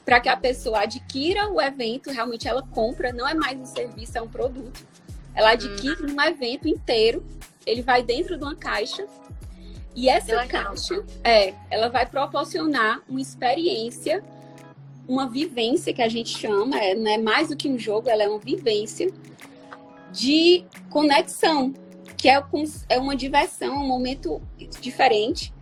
[0.05, 4.17] para que a pessoa adquira o evento, realmente ela compra, não é mais um serviço,
[4.17, 4.85] é um produto.
[5.35, 5.53] Ela hum.
[5.53, 6.17] adquire hum.
[6.17, 7.25] um evento inteiro,
[7.67, 9.07] ele vai dentro de uma caixa
[9.95, 14.25] e essa caixa, é, ela vai proporcionar uma experiência,
[15.07, 18.23] uma vivência que a gente chama, é, não é mais do que um jogo, ela
[18.23, 19.13] é uma vivência
[20.13, 21.75] de conexão,
[22.17, 22.43] que é,
[22.89, 24.41] é uma diversão, um momento
[24.81, 25.53] diferente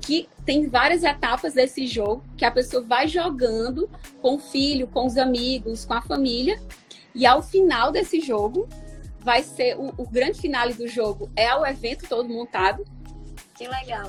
[0.00, 3.90] que tem várias etapas desse jogo que a pessoa vai jogando
[4.22, 6.58] com o filho, com os amigos, com a família.
[7.14, 8.68] E ao final desse jogo,
[9.20, 12.84] vai ser o, o grande finale do jogo é o evento todo montado.
[13.58, 14.08] Que legal.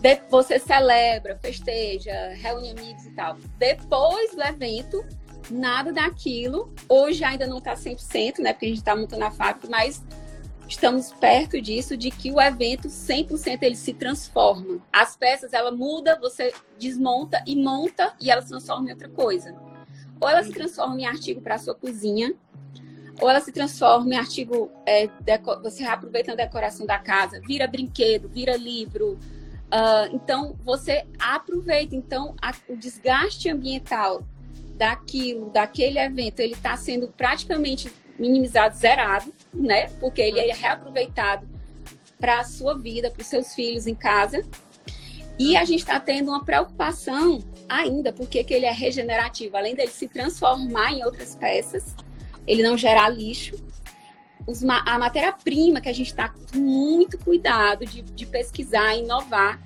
[0.00, 3.36] De, você celebra, festeja, reúne amigos e tal.
[3.56, 5.06] Depois do evento,
[5.48, 6.74] nada daquilo.
[6.88, 8.52] Hoje ainda não está 100%, né?
[8.52, 10.02] Porque a gente está montando a fábrica, mas
[10.68, 14.80] estamos perto disso, de que o evento 100% ele se transforma.
[14.92, 19.54] As peças, ela muda, você desmonta e monta e ela se transforma em outra coisa.
[20.20, 22.34] Ou ela se transforma em artigo para a sua cozinha,
[23.20, 25.08] ou ela se transforma em artigo, é,
[25.62, 29.18] você reaproveita a decoração da casa, vira brinquedo, vira livro.
[29.68, 31.94] Uh, então, você aproveita.
[31.94, 34.22] Então, a, o desgaste ambiental
[34.76, 39.88] daquilo, daquele evento, ele está sendo praticamente minimizado, zerado, né?
[40.00, 41.46] Porque ele é reaproveitado
[42.18, 44.44] para a sua vida, para os seus filhos em casa.
[45.38, 49.90] E a gente está tendo uma preocupação ainda, porque que ele é regenerativo, além dele
[49.90, 51.94] se transformar em outras peças,
[52.48, 53.56] ele não gerar lixo.
[54.46, 59.60] Os, a matéria-prima que a gente está com muito cuidado de, de pesquisar, inovar,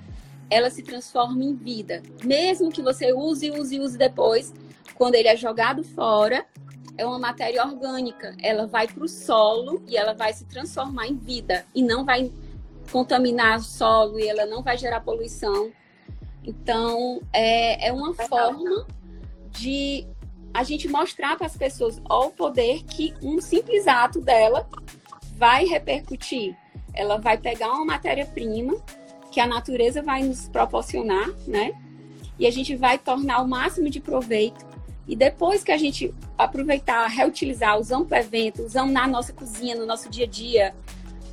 [0.49, 2.03] ela se transforma em vida.
[2.23, 4.53] Mesmo que você use, use, use depois,
[4.95, 6.45] quando ele é jogado fora,
[6.97, 8.35] é uma matéria orgânica.
[8.41, 12.29] Ela vai para o solo e ela vai se transformar em vida e não vai
[12.91, 15.71] contaminar o solo e ela não vai gerar poluição.
[16.43, 18.85] Então, é, é uma forma
[19.51, 20.05] de
[20.53, 24.67] a gente mostrar para as pessoas ó, o poder que um simples ato dela
[25.35, 26.55] vai repercutir.
[26.93, 28.75] Ela vai pegar uma matéria-prima
[29.31, 31.73] que a natureza vai nos proporcionar, né?
[32.37, 34.63] E a gente vai tornar o máximo de proveito
[35.07, 39.85] e depois que a gente aproveitar, reutilizar, usamos para evento, usamos na nossa cozinha, no
[39.85, 40.75] nosso dia a dia.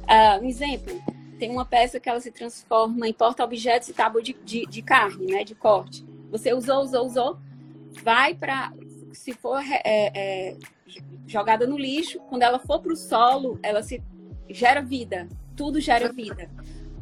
[0.02, 1.00] Uh, um exemplo,
[1.38, 5.26] tem uma peça que ela se transforma em porta-objetos e tábua de, de, de, carne,
[5.26, 6.04] né, de corte.
[6.30, 7.38] Você usou, usou, usou,
[8.02, 8.72] vai para,
[9.12, 10.56] se for é, é,
[11.26, 14.02] jogada no lixo, quando ela for para o solo, ela se
[14.48, 16.50] gera vida, tudo gera vida,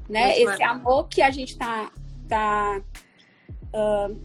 [0.08, 0.38] né?
[0.38, 1.90] Esse amor que a gente está
[2.28, 2.80] tá,
[3.72, 4.20] tá uh,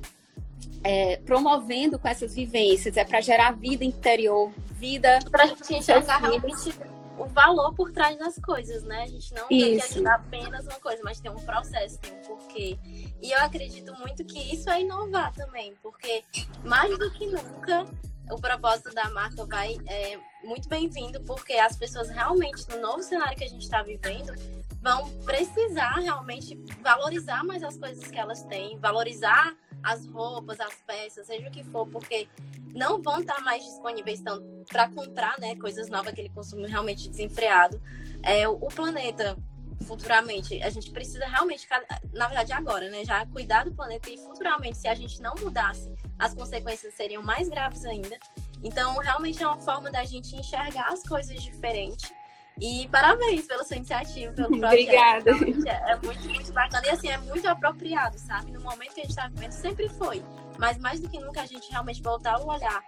[0.83, 5.19] é, promovendo com essas vivências, é para gerar vida interior, vida.
[5.31, 6.73] Para a gente enxergar realmente
[7.17, 9.03] o valor por trás das coisas, né?
[9.03, 12.21] A gente não tem que ajudar apenas uma coisa, mas tem um processo, tem um
[12.21, 12.77] porquê.
[13.21, 16.23] E eu acredito muito que isso é inovar também, porque
[16.63, 17.85] mais do que nunca
[18.31, 23.37] o propósito da marca vai é, muito bem-vindo, porque as pessoas realmente, no novo cenário
[23.37, 24.33] que a gente está vivendo,
[24.81, 31.27] vão precisar realmente valorizar mais as coisas que elas têm, valorizar as roupas, as peças,
[31.27, 32.27] seja o que for, porque
[32.73, 34.21] não vão estar mais disponíveis
[34.69, 37.81] para comprar, né, coisas novas, aquele consumo realmente desenfreado.
[38.21, 39.37] É, o planeta
[39.83, 41.67] futuramente, a gente precisa realmente,
[42.13, 45.91] na verdade agora, né, já cuidar do planeta e futuramente, se a gente não mudasse,
[46.17, 48.17] as consequências seriam mais graves ainda.
[48.63, 52.13] Então, realmente é uma forma da gente enxergar as coisas diferente.
[52.61, 54.67] E parabéns pela sua iniciativa, pelo projeto.
[54.67, 55.31] Obrigada.
[55.31, 56.85] É, é muito, muito bacana.
[56.85, 58.51] E assim, é muito apropriado, sabe?
[58.51, 60.23] No momento que a gente está vivendo, sempre foi.
[60.57, 62.81] Mas mais do que nunca, a gente realmente voltar o olhar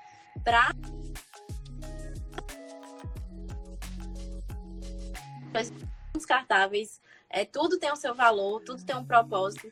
[0.44, 0.72] para
[6.16, 7.02] descartáveis.
[7.30, 9.72] É, tudo tem o seu valor, tudo tem um propósito.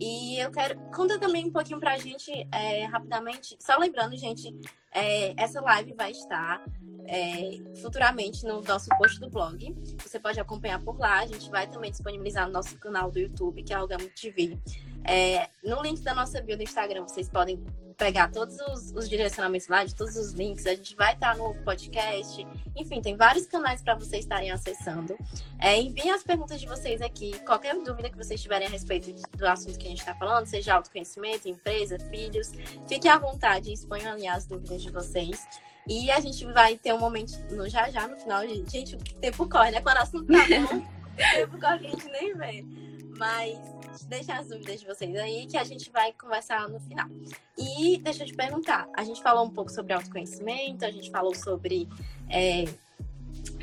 [0.00, 0.78] E eu quero.
[0.94, 3.56] Conta também um pouquinho pra gente, é, rapidamente.
[3.60, 4.54] Só lembrando, gente,
[4.92, 6.62] é, essa live vai estar
[7.06, 9.76] é, futuramente no nosso post do blog.
[10.02, 11.20] Você pode acompanhar por lá.
[11.20, 14.58] A gente vai também disponibilizar no nosso canal do YouTube, que é Algamo TV.
[15.04, 17.60] É, no link da nossa bio do Instagram, vocês podem
[18.00, 20.66] pegar todos os, os, direcionamentos lá, de todos os links.
[20.66, 22.46] A gente vai estar no podcast.
[22.74, 25.18] Enfim, tem vários canais para vocês estarem acessando.
[25.58, 27.38] É, enviem as perguntas de vocês aqui.
[27.40, 30.74] Qualquer dúvida que vocês tiverem a respeito do assunto que a gente está falando, seja
[30.74, 32.52] autoconhecimento, empresa, filhos,
[32.88, 35.46] fiquem à vontade e exponham ali as dúvidas de vocês.
[35.86, 38.46] E a gente vai ter um momento no, já já no final.
[38.46, 39.80] Gente, o tempo corre, né?
[39.80, 42.64] Quando o assunto tá bom, o tempo corre que a gente nem vê.
[43.16, 43.58] Mas
[44.06, 47.08] deixa as dúvidas de vocês aí que a gente vai conversar no final.
[47.58, 51.34] E deixa eu te perguntar, a gente falou um pouco sobre autoconhecimento, a gente falou
[51.34, 51.88] sobre
[52.28, 52.64] é,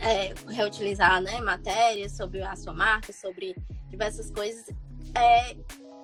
[0.01, 3.55] é, reutilizar né, matérias, sobre a sua marca, sobre
[3.89, 4.67] diversas coisas.
[5.15, 5.55] É,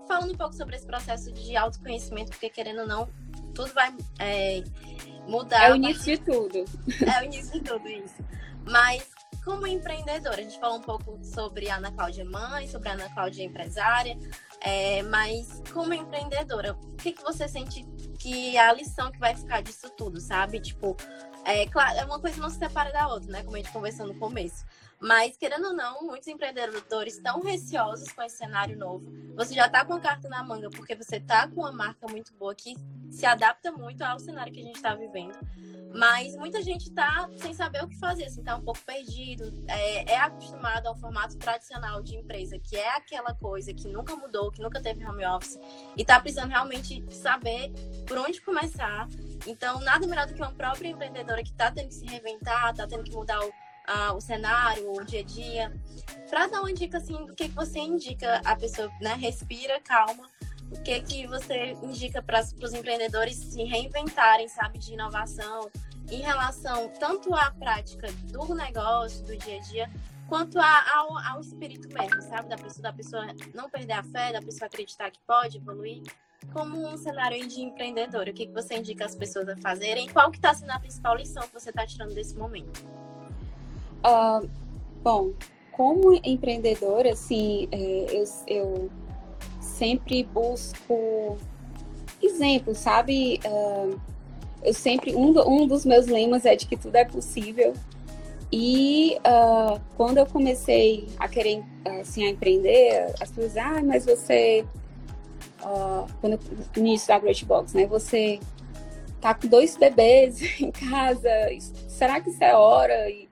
[0.08, 3.10] falando um pouco sobre esse processo de autoconhecimento, porque querendo ou não,
[3.54, 4.64] tudo vai é,
[5.28, 5.70] mudar.
[5.70, 6.66] É o início de tudo.
[7.16, 8.24] É o início de tudo isso.
[8.66, 9.10] Mas
[9.44, 13.10] como empreendedora, a gente falou um pouco sobre a Ana Cláudia mãe, sobre a Ana
[13.10, 14.18] Cláudia empresária,
[14.62, 17.86] é, mas como empreendedora, o que, que você sente
[18.20, 20.62] que é a lição que vai ficar disso tudo, sabe?
[20.62, 20.96] Tipo,
[21.44, 23.44] é claro, é uma coisa não se separa da outra, né?
[23.44, 24.64] Como a gente conversou no começo.
[25.04, 29.12] Mas, querendo ou não, muitos empreendedores estão receosos com esse cenário novo.
[29.36, 32.34] Você já está com a carta na manga porque você está com uma marca muito
[32.36, 32.74] boa que
[33.12, 35.38] se adapta muito ao cenário que a gente está vivendo.
[35.94, 40.14] Mas muita gente está sem saber o que fazer, assim, tá um pouco perdido, é,
[40.14, 44.62] é, acostumado ao formato tradicional de empresa, que é aquela coisa que nunca mudou, que
[44.62, 45.60] nunca teve home office,
[45.98, 47.72] e está precisando realmente saber
[48.08, 49.08] por onde começar.
[49.46, 52.88] Então, nada melhor do que uma própria empreendedora que está tendo que se reinventar, está
[52.88, 53.52] tendo que mudar o,
[53.88, 55.74] a, o cenário, o dia a dia.
[56.30, 59.16] Para dar uma dica assim do que, que você indica a pessoa, né?
[59.16, 60.30] Respira, calma.
[60.72, 65.70] O que que você indica para os empreendedores se reinventarem, sabe, de inovação
[66.10, 69.92] em relação tanto à prática do negócio, do dia a dia,
[70.28, 74.34] quanto a, ao, ao espírito mesmo, sabe, da pessoa, da pessoa não perder a fé,
[74.34, 76.02] da pessoa acreditar que pode evoluir
[76.52, 80.10] como um cenário de empreendedor, o que, que você indica as pessoas a fazerem?
[80.10, 82.84] Qual que está sendo a principal lição que você está tirando desse momento?
[84.06, 84.50] Uh,
[85.04, 85.32] bom,
[85.72, 88.90] como empreendedora, assim, é, eu, eu
[89.60, 91.38] sempre busco
[92.22, 93.40] exemplos, sabe?
[93.46, 94.00] Uh,
[94.64, 97.74] eu sempre um, um dos meus lemas é de que tudo é possível.
[98.52, 101.64] E uh, quando eu comecei a querer
[102.00, 104.64] assim a empreender, as pessoas, ah, mas você
[106.20, 106.40] quando
[106.76, 107.86] no início da Great Box, né?
[107.88, 108.40] Você
[109.22, 111.30] tá com dois bebês em casa,
[111.88, 113.10] será que isso é hora?
[113.10, 113.30] E,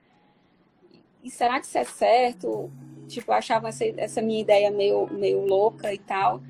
[1.22, 2.70] e será que isso é certo?
[3.06, 6.40] Tipo, achava essa, essa minha ideia meio, meio louca e tal.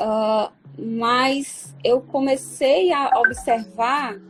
[0.00, 4.20] Uh, mas eu comecei a observar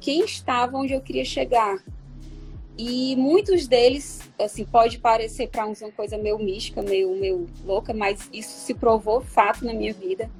[0.00, 1.78] quem estava onde eu queria chegar.
[2.76, 7.92] E muitos deles, assim, pode parecer para uns uma coisa meio mística, meio, meio louca,
[7.92, 10.30] mas isso se provou fato na minha vida.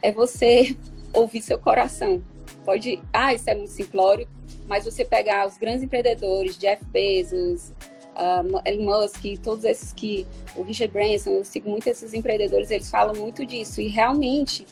[0.00, 0.76] É você
[1.12, 2.22] ouvir seu coração.
[2.64, 4.28] Pode, ah, isso é muito simplório,
[4.66, 7.72] mas você pegar os grandes empreendedores, Jeff Bezos,
[8.14, 10.26] uh, Elon Musk, todos esses que,
[10.56, 13.80] o Richard Branson, eu sigo muito esses empreendedores, eles falam muito disso.
[13.80, 14.66] E realmente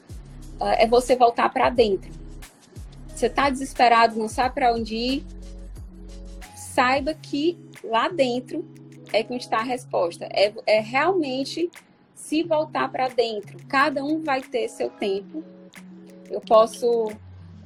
[0.61, 2.11] uh, é você voltar para dentro.
[3.09, 5.25] Você está desesperado, não sabe para onde ir,
[6.55, 8.65] saiba que lá dentro
[9.13, 10.27] é que está a resposta.
[10.33, 11.71] É, é realmente
[12.15, 13.59] se voltar para dentro.
[13.69, 15.45] Cada um vai ter seu tempo.
[16.31, 17.11] Eu posso.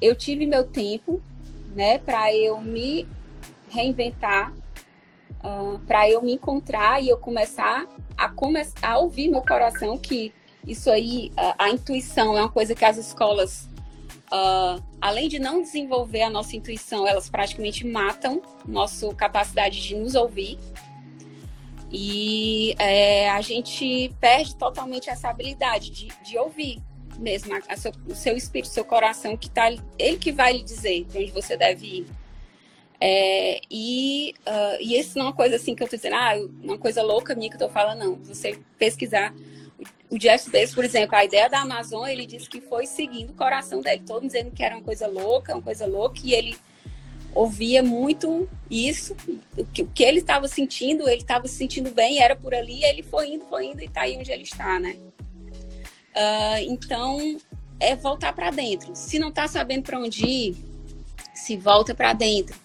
[0.01, 1.23] Eu tive meu tempo,
[1.75, 3.07] né, para eu me
[3.69, 4.53] reinventar,
[5.43, 7.87] uh, para eu me encontrar e eu começar
[8.17, 10.33] a começar a ouvir meu coração que
[10.67, 13.69] isso aí, a, a intuição é uma coisa que as escolas
[14.27, 20.17] Uh, além de não desenvolver a nossa intuição, elas praticamente matam nossa capacidade de nos
[20.17, 20.59] ouvir.
[21.93, 26.83] E é, a gente perde totalmente essa habilidade de, de ouvir.
[27.19, 30.63] Mesmo, a, a seu, o seu espírito, seu coração, que tá, ele que vai lhe
[30.63, 32.07] dizer onde você deve ir.
[33.01, 36.35] É, e, uh, e isso não é uma coisa assim que eu tô dizendo, ah,
[36.63, 38.15] uma coisa louca minha que eu tô falando, não.
[38.25, 39.35] Você pesquisar
[40.09, 43.35] o Jeff Bezos, por exemplo, a ideia da Amazon, ele disse que foi seguindo o
[43.35, 46.57] coração dele, todo dizendo que era uma coisa louca, uma coisa louca, e ele
[47.35, 49.15] ouvia muito isso,
[49.59, 52.83] o que, o que ele estava sentindo, ele estava se sentindo bem, era por ali,
[52.85, 54.97] ele foi indo, foi indo e está aí onde ele está, né?
[56.17, 57.39] Uh, então,
[57.79, 58.95] é voltar para dentro.
[58.95, 60.57] Se não está sabendo para onde ir,
[61.35, 62.59] se volta para dentro.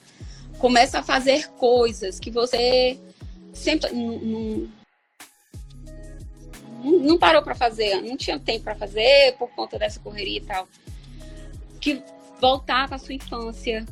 [0.58, 2.98] Começa a fazer coisas que você
[3.54, 3.92] sempre
[6.84, 10.68] não, parou para fazer, não tinha tempo para fazer por conta dessa correria e tal.
[11.80, 12.02] Que
[12.40, 13.86] voltar para sua infância,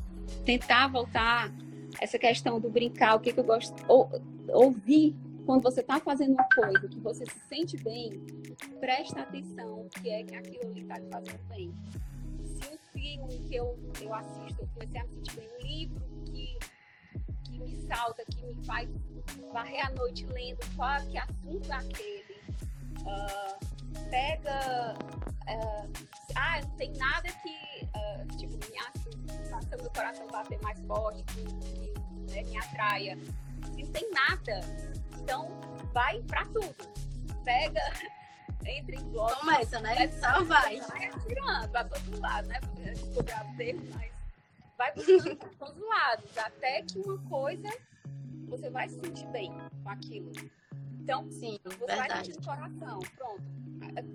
[0.46, 1.52] tentar voltar
[2.00, 4.10] essa questão do brincar, o que, que eu gosto, ou,
[4.48, 5.16] ouvir
[5.50, 8.12] quando você está fazendo uma coisa que você se sente bem,
[8.80, 11.74] presta atenção que é que aquilo ali está te fazendo bem.
[12.46, 16.24] Se um filme que eu, eu assisto, eu comecei a me sentir bem, um livro
[16.28, 16.60] que,
[17.46, 18.88] que me salta, que me faz
[19.52, 22.42] varrer a noite lendo qual que assunto é aquele,
[23.00, 24.96] uh, pega.
[25.50, 25.92] Uh,
[26.36, 31.42] ah, não tem nada que uh, tipo, me faça meu coração bater mais forte, que,
[31.42, 33.18] que né, me atraia.
[33.76, 34.62] Não tem nada.
[35.22, 35.50] Então,
[35.94, 36.76] vai pra tudo.
[37.44, 37.82] Pega,
[38.66, 39.40] entra em bloco.
[39.40, 40.12] Começa, né?
[40.12, 40.80] Só vai.
[40.82, 42.60] Vai atirando pra todo lado, né?
[42.94, 44.12] Descobrir o termo, mas
[44.78, 46.38] vai por todos os lados.
[46.38, 47.70] Até que uma coisa
[48.48, 49.52] você vai se sentir bem
[49.84, 50.32] com aquilo.
[51.00, 52.10] Então, sim, você verdade.
[52.10, 53.00] vai sentir o coração.
[53.16, 53.60] Pronto.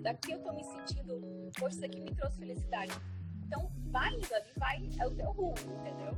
[0.01, 2.93] Daqui eu tô me sentindo, poxa, isso aqui me trouxe felicidade.
[3.45, 6.17] Então, vai indo ali, vai, é o teu rumo, entendeu?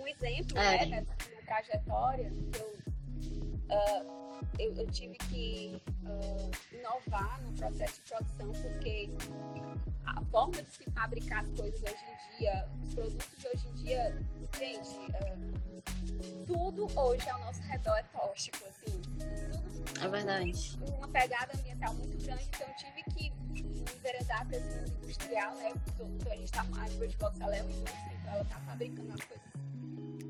[0.00, 0.86] Um exemplo, é.
[0.86, 2.78] né, nessa trajetória, que eu,
[3.28, 4.22] uh,
[4.58, 9.08] eu, eu, tive que uh, inovar no processo de produção, porque
[10.06, 13.74] a forma de se fabricar as coisas hoje em dia, os produtos de hoje em
[13.74, 14.26] dia,
[14.58, 19.00] gente, uh, tudo hoje ao nosso redor é tóxico, assim.
[19.00, 20.78] Tudo, é verdade.
[20.98, 23.32] Uma pegada ambiental muito grande, então eu tive que
[23.96, 25.72] enveredar para esse mundo industrial, né?
[26.30, 29.20] A gente está, a Bird Box ela é uma indústria, então ela está fabricando as
[29.20, 29.52] coisas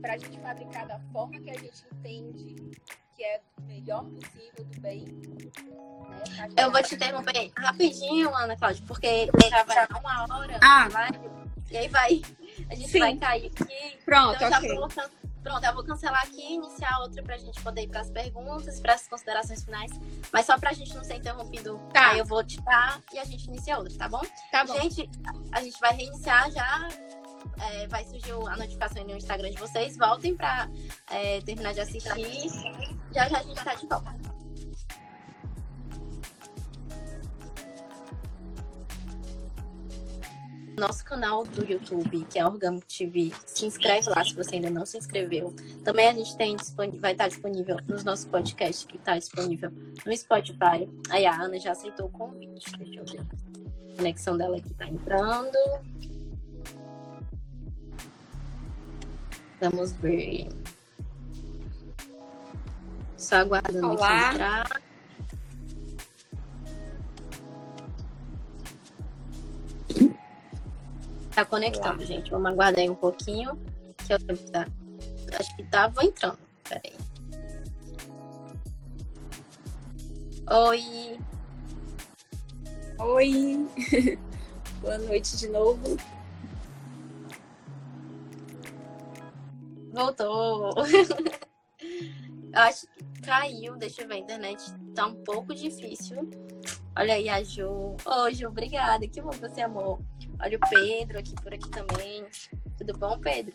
[0.02, 2.72] para a gente fabricar da forma que a gente entende
[3.14, 5.04] que é melhor possível do bem.
[5.04, 6.48] Né?
[6.56, 10.58] Eu vou te interromper rapidinho, Ana Cláudia, porque já vai dar uma hora.
[10.60, 10.88] Ah.
[10.88, 11.08] Vai,
[11.70, 12.22] e aí vai.
[12.68, 12.98] A gente Sim.
[12.98, 13.98] vai cair aqui.
[14.04, 15.04] Pronto, então, ok.
[15.42, 19.08] Pronto, eu vou cancelar aqui e iniciar outra pra gente poder ir pras perguntas, pras
[19.08, 19.90] considerações finais.
[20.32, 22.10] Mas só pra gente não ser interrompido, tá.
[22.10, 24.22] aí eu vou tirar e a gente inicia outra, tá bom?
[24.52, 24.80] Tá bom.
[24.80, 25.10] Gente,
[25.50, 26.88] a gente vai reiniciar já.
[27.60, 29.96] É, vai surgir a notificação no Instagram de vocês.
[29.96, 30.68] Voltem pra
[31.10, 32.48] é, terminar de assistir.
[33.12, 34.32] Já já a gente tá de volta.
[40.82, 43.32] nosso canal do YouTube, que é Orgamo TV.
[43.46, 45.54] Se inscreve lá se você ainda não se inscreveu.
[45.84, 46.56] Também a gente tem
[46.98, 49.70] vai estar disponível nos nossos podcasts, que está disponível
[50.04, 50.88] no Spotify.
[51.10, 52.72] Aí a Ana já aceitou o convite.
[52.78, 53.20] Deixa eu ver.
[53.92, 55.56] A conexão dela aqui está entrando.
[59.62, 60.48] Vamos ver.
[63.16, 64.18] Só aguardando Olá.
[64.18, 64.82] aqui entrar.
[71.32, 72.28] Tá conectando, gente.
[72.28, 73.56] Vamos aguardar aí um pouquinho.
[73.98, 74.18] Que eu
[74.50, 74.66] tá...
[75.38, 76.38] Acho que tava entrando.
[76.68, 76.96] Peraí.
[80.50, 81.18] Oi.
[82.98, 83.68] Oi.
[84.82, 85.96] Boa noite de novo.
[89.92, 90.70] Voltou.
[92.54, 93.76] acho que caiu.
[93.76, 94.14] Deixa eu ver.
[94.14, 94.62] A internet
[94.94, 96.28] tá um pouco difícil.
[96.96, 97.96] Olha aí a Ju.
[98.04, 99.06] Ô, Ju, obrigada.
[99.06, 100.00] Que bom que você amou.
[100.40, 102.26] Olha o Pedro aqui por aqui também.
[102.76, 103.54] Tudo bom, Pedro?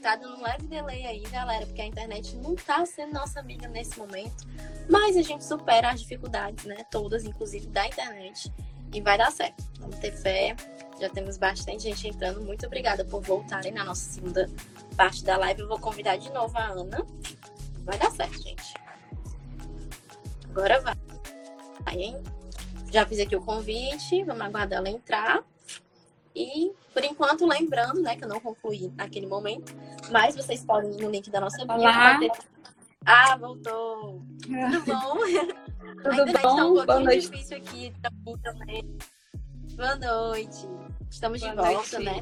[0.00, 3.66] Tá dando um leve delay aí, galera, porque a internet não tá sendo nossa amiga
[3.68, 4.46] nesse momento.
[4.88, 6.84] Mas a gente supera as dificuldades, né?
[6.90, 8.52] Todas, inclusive da internet.
[8.94, 9.62] E vai dar certo.
[9.78, 10.56] Vamos ter fé.
[10.98, 12.40] Já temos bastante gente entrando.
[12.40, 14.50] Muito obrigada por voltarem na nossa segunda
[14.96, 15.60] parte da live.
[15.60, 17.06] Eu vou convidar de novo a Ana.
[17.84, 18.74] Vai dar certo, gente.
[20.50, 20.94] Agora vai.
[21.84, 22.22] Vai, hein?
[22.90, 24.24] Já fiz aqui o convite.
[24.24, 25.44] Vamos aguardar ela entrar.
[26.34, 29.74] E, por enquanto, lembrando, né, que eu não concluí naquele momento,
[30.10, 32.30] mas vocês podem ir no link da nossa bio.
[33.04, 34.22] Ah, voltou!
[34.42, 35.16] Tudo bom?
[36.02, 36.54] Tudo tá bom?
[36.54, 37.30] um pouquinho Boa noite.
[37.30, 37.94] difícil aqui
[38.42, 38.98] também.
[39.78, 40.68] Boa noite.
[41.08, 42.04] Estamos Boa de volta, noite.
[42.04, 42.20] né?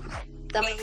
[0.52, 0.76] Também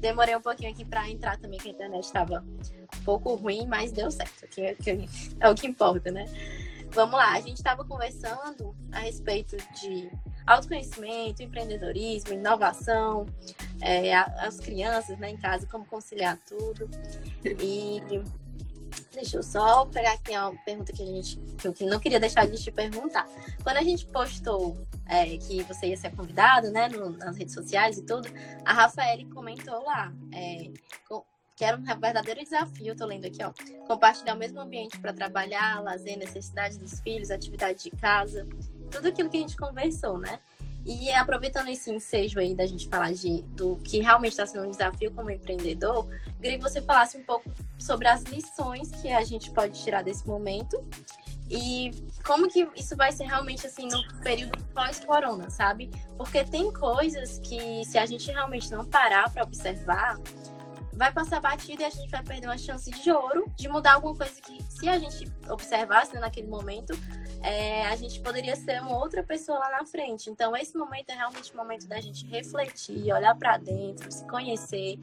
[0.00, 3.92] demorei um pouquinho aqui para entrar também, que a internet estava um pouco ruim, mas
[3.92, 4.48] deu certo.
[4.48, 5.08] Que, que
[5.38, 6.24] é o que importa, né?
[6.90, 10.10] Vamos lá, a gente estava conversando a respeito de
[10.44, 13.26] autoconhecimento, empreendedorismo, inovação,
[13.80, 16.90] é, as crianças né, em casa, como conciliar tudo.
[17.44, 18.02] E
[19.12, 22.46] deixa eu só pegar aqui uma pergunta que a gente que eu não queria deixar
[22.46, 23.28] de te perguntar.
[23.62, 24.76] Quando a gente postou
[25.06, 28.28] é, que você ia ser convidado, né, no, nas redes sociais e tudo,
[28.64, 30.70] a Rafaele comentou lá é,
[31.60, 33.52] que era um verdadeiro desafio, tô lendo aqui, ó,
[33.86, 38.48] compartilhar o mesmo ambiente para trabalhar, lazer, necessidades dos filhos, atividade de casa,
[38.90, 40.40] tudo aquilo que a gente conversou, né?
[40.84, 44.70] E aproveitando esse ensejo aí da gente falar de, do que realmente está sendo um
[44.70, 46.08] desafio como empreendedor,
[46.40, 50.26] queria que você falasse um pouco sobre as lições que a gente pode tirar desse
[50.26, 50.82] momento
[51.50, 51.90] e
[52.24, 55.90] como que isso vai ser realmente assim no período pós-corona, sabe?
[56.16, 60.16] Porque tem coisas que se a gente realmente não parar para observar,
[61.00, 64.14] vai passar batida e a gente vai perder uma chance de ouro de mudar alguma
[64.14, 66.92] coisa que se a gente observasse né, naquele momento,
[67.42, 70.28] é, a gente poderia ser uma outra pessoa lá na frente.
[70.28, 74.98] Então esse momento é realmente o momento da gente refletir, olhar para dentro, se conhecer.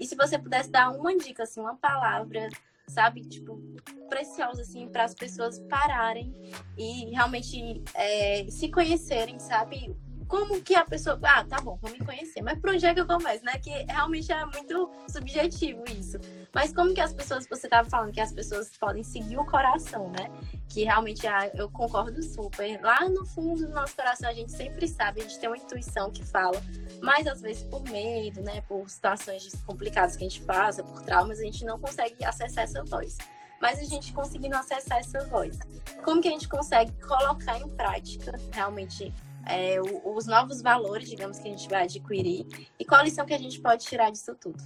[0.00, 2.48] E se você pudesse dar uma dica, assim, uma palavra
[2.88, 3.20] sabe?
[3.20, 3.60] Tipo,
[4.08, 6.34] preciosa, assim, para as pessoas pararem
[6.76, 9.94] e realmente é, se conhecerem, sabe?
[10.32, 11.20] Como que a pessoa.
[11.22, 12.40] Ah, tá bom, vou me conhecer.
[12.40, 13.58] Mas por onde é que eu começo, né?
[13.58, 16.18] Que realmente é muito subjetivo isso.
[16.54, 17.46] Mas como que as pessoas.
[17.46, 20.30] Você estava falando que as pessoas podem seguir o coração, né?
[20.70, 22.80] Que realmente ah, eu concordo super.
[22.80, 26.10] Lá no fundo do nosso coração a gente sempre sabe, a gente tem uma intuição
[26.10, 26.58] que fala
[27.02, 31.40] mas às vezes por medo, né, por situações complicadas que a gente passa, por traumas,
[31.40, 33.18] a gente não consegue acessar essa voz.
[33.60, 35.58] Mas a gente conseguindo acessar essa voz,
[36.04, 39.12] como que a gente consegue colocar em prática realmente
[39.46, 42.46] é, os novos valores, digamos, que a gente vai adquirir
[42.78, 44.62] e qual a lição que a gente pode tirar disso tudo?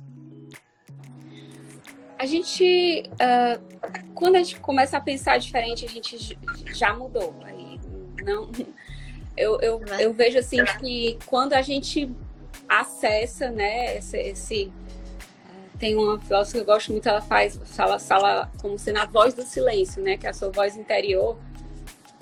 [2.18, 6.39] A gente, uh, quando a gente começa a pensar diferente, a gente
[6.74, 7.35] já mudou.
[7.45, 7.79] Aí
[8.24, 8.51] não,
[9.37, 12.11] eu, eu, eu vejo assim que quando a gente
[12.68, 14.72] acessa, né, esse, esse
[15.79, 19.35] tem uma filósofa que eu gosto muito, ela faz, fala, fala como sendo a voz
[19.35, 21.39] do silêncio, né, que é a sua voz interior,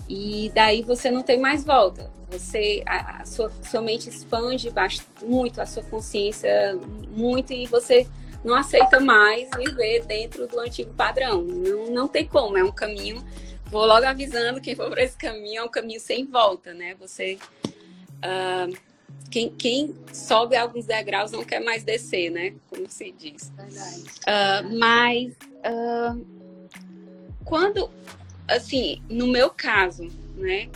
[0.08, 2.10] e daí você não tem mais volta.
[2.30, 4.72] Você, a, a sua, sua mente expande
[5.22, 6.78] muito, a sua consciência
[7.10, 8.06] muito, e você
[8.44, 11.42] não aceita mais viver dentro do antigo padrão.
[11.42, 13.24] Não, não tem como, é um caminho.
[13.66, 16.94] Vou logo avisando quem for por esse caminho, é um caminho sem volta, né?
[17.00, 17.38] Você.
[18.18, 18.94] Uh,
[19.30, 22.54] quem, quem sobe alguns degraus não quer mais descer, né?
[22.68, 23.52] Como se diz.
[23.58, 25.32] Uh, mas
[25.64, 26.24] uh,
[27.44, 27.90] quando,
[28.48, 30.68] assim, no meu caso, né?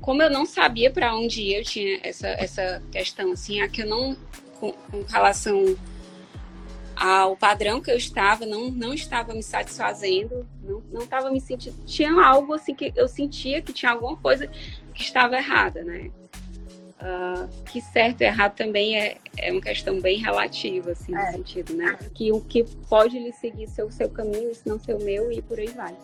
[0.00, 3.82] Como eu não sabia para onde ir, eu tinha essa, essa questão, assim, a que
[3.82, 4.16] eu não,
[4.58, 5.76] com, com relação
[7.00, 11.76] ao padrão que eu estava, não, não estava me satisfazendo, não, não estava me sentindo.
[11.86, 14.46] Tinha algo assim que eu sentia que tinha alguma coisa
[14.94, 16.10] que estava errada, né?
[17.00, 21.24] Uh, que certo e errado também é, é uma questão bem relativa, assim, é.
[21.24, 21.98] no sentido, né?
[22.12, 25.58] Que o que pode lhe seguir seu, seu caminho, se não seu meu, e por
[25.58, 25.96] aí vai.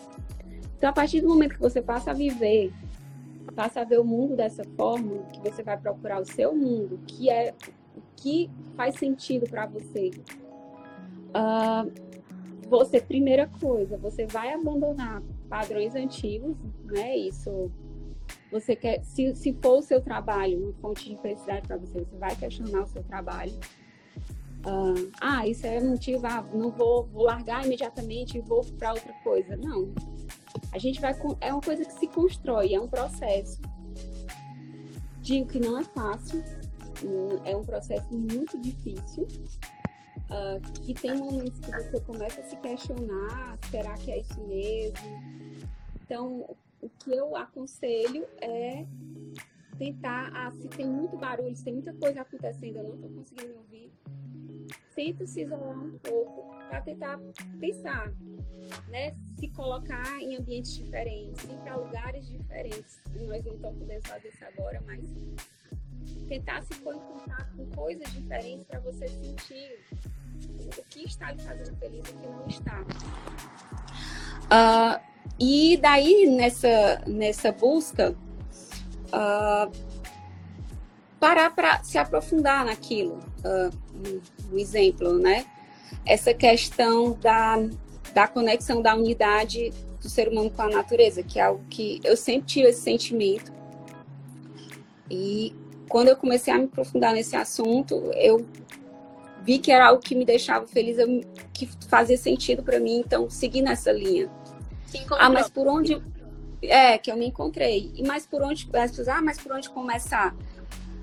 [0.76, 2.72] Então, a partir do momento que você passa a viver,
[3.54, 7.30] passa a ver o mundo dessa forma, que você vai procurar o seu mundo, que
[7.30, 7.54] é
[7.96, 10.10] o que faz sentido para você.
[11.30, 11.90] Uh,
[12.68, 17.16] você, primeira coisa, você vai abandonar padrões antigos, né?
[17.16, 17.70] Isso
[18.50, 22.16] você quer, se, se for o seu trabalho uma fonte de felicidade para você, você
[22.16, 23.52] vai questionar o seu trabalho.
[24.66, 29.12] Uh, ah, isso é motivo, ah, não vou, vou largar imediatamente e vou para outra
[29.22, 29.56] coisa.
[29.56, 29.92] Não.
[30.72, 31.14] A gente vai.
[31.40, 33.60] É uma coisa que se constrói, é um processo.
[35.20, 36.42] Digo que não é fácil,
[37.44, 39.26] é um processo muito difícil.
[40.26, 44.96] Uh, que tem momentos que você começa a se questionar, será que é isso mesmo?
[46.02, 48.84] Então, o que eu aconselho é
[49.78, 53.56] tentar, ah, se tem muito barulho, se tem muita coisa acontecendo, eu não estou conseguindo
[53.56, 53.92] ouvir,
[54.96, 57.20] tenta se isolar um pouco para tentar
[57.60, 58.10] pensar,
[58.88, 59.14] né?
[59.38, 63.00] Se colocar em ambientes diferentes, ir para lugares diferentes.
[63.14, 65.04] Nós não estamos podendo fazer isso agora, mas
[66.26, 69.78] tentar se pôr com coisas diferentes para você sentir
[70.64, 72.82] o que está lhe fazendo feliz e o que não está.
[74.46, 75.00] Uh,
[75.38, 78.16] e daí, nessa, nessa busca,
[79.08, 79.70] uh,
[81.18, 83.18] parar para se aprofundar naquilo.
[83.44, 84.20] Uh,
[84.52, 85.46] um exemplo, né?
[86.04, 87.56] Essa questão da,
[88.12, 92.16] da conexão da unidade do ser humano com a natureza, que é algo que eu
[92.16, 93.52] sempre tive esse sentimento.
[95.10, 95.54] E
[95.88, 98.46] quando eu comecei a me aprofundar nesse assunto, eu
[99.42, 103.30] vi que era algo que me deixava feliz, eu, que fazia sentido para mim, então
[103.30, 104.28] segui nessa linha.
[105.18, 106.02] Ah, mas por onde.
[106.62, 107.92] É, que eu me encontrei.
[107.94, 110.34] E mais por onde, as pessoas, ah, mas por onde começar?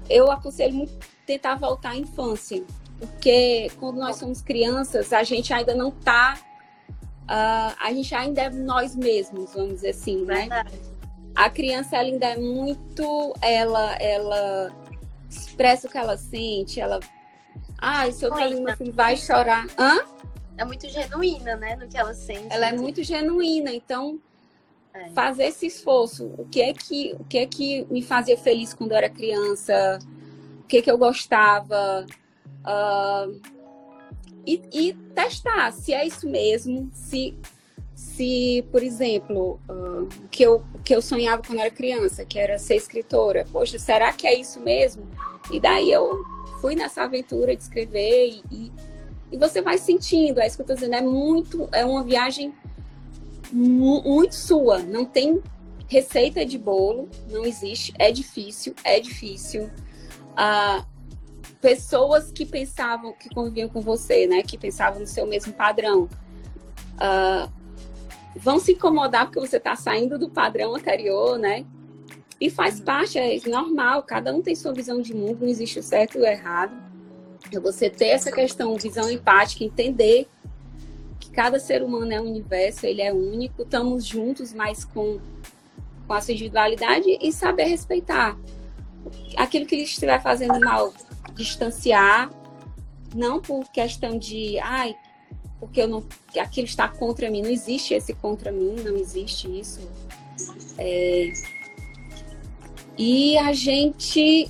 [0.10, 0.94] Eu aconselho muito
[1.26, 2.64] tentar voltar à infância,
[3.00, 8.42] porque quando nós somos crianças, a gente ainda não está, uh, ah, a gente ainda
[8.42, 10.42] é nós mesmos, vamos dizer assim, né?
[10.42, 10.80] Verdade.
[11.36, 14.72] A criança ela ainda é muito, ela, ela
[15.30, 17.00] expressa o que ela sente, ela,
[17.80, 20.00] ah, se eu tô ali, meu filho vai chorar, hã?
[20.56, 22.48] É muito genuína, né, no que ela sente.
[22.50, 24.20] Ela é muito genuína, então.
[25.14, 26.32] Fazer esse esforço.
[26.38, 30.00] O que é que o que é que me fazia feliz quando eu era criança?
[30.60, 32.06] O que é que eu gostava?
[32.66, 33.42] Uh,
[34.46, 37.36] e, e, testar se é isso mesmo, se
[37.96, 42.58] se, por exemplo, uh, que eu que eu sonhava quando eu era criança, que era
[42.58, 43.46] ser escritora.
[43.52, 45.08] Poxa, será que é isso mesmo?
[45.52, 46.24] E daí eu
[46.60, 48.72] fui nessa aventura de escrever e, e,
[49.32, 52.54] e você vai sentindo, é isso que eu tô dizendo, é muito, é uma viagem
[53.54, 54.80] muito sua.
[54.80, 55.42] Não tem
[55.88, 57.94] receita de bolo, não existe.
[58.00, 59.70] É difícil, é difícil.
[60.36, 60.84] Ah,
[61.62, 66.10] pessoas que pensavam, que conviviam com você, né, que pensavam no seu mesmo padrão,
[66.98, 67.48] ah,
[68.36, 71.66] vão se incomodar porque você está saindo do padrão anterior, né?
[72.42, 72.86] E faz uhum.
[72.86, 76.22] parte, é normal, cada um tem sua visão de mundo, não existe o certo e
[76.22, 76.74] o errado.
[77.52, 80.28] É você ter essa questão, visão empática, entender
[81.34, 85.20] cada ser humano é um universo, ele é único, estamos juntos, mas com,
[86.08, 88.38] com a sua individualidade e saber respeitar.
[89.36, 90.94] Aquilo que ele estiver fazendo mal,
[91.34, 92.30] distanciar,
[93.14, 94.96] não por questão de, ai,
[95.60, 96.06] porque eu não,
[96.40, 99.82] aquilo está contra mim, não existe esse contra mim, não existe isso.
[100.78, 101.34] É,
[102.98, 104.50] e a gente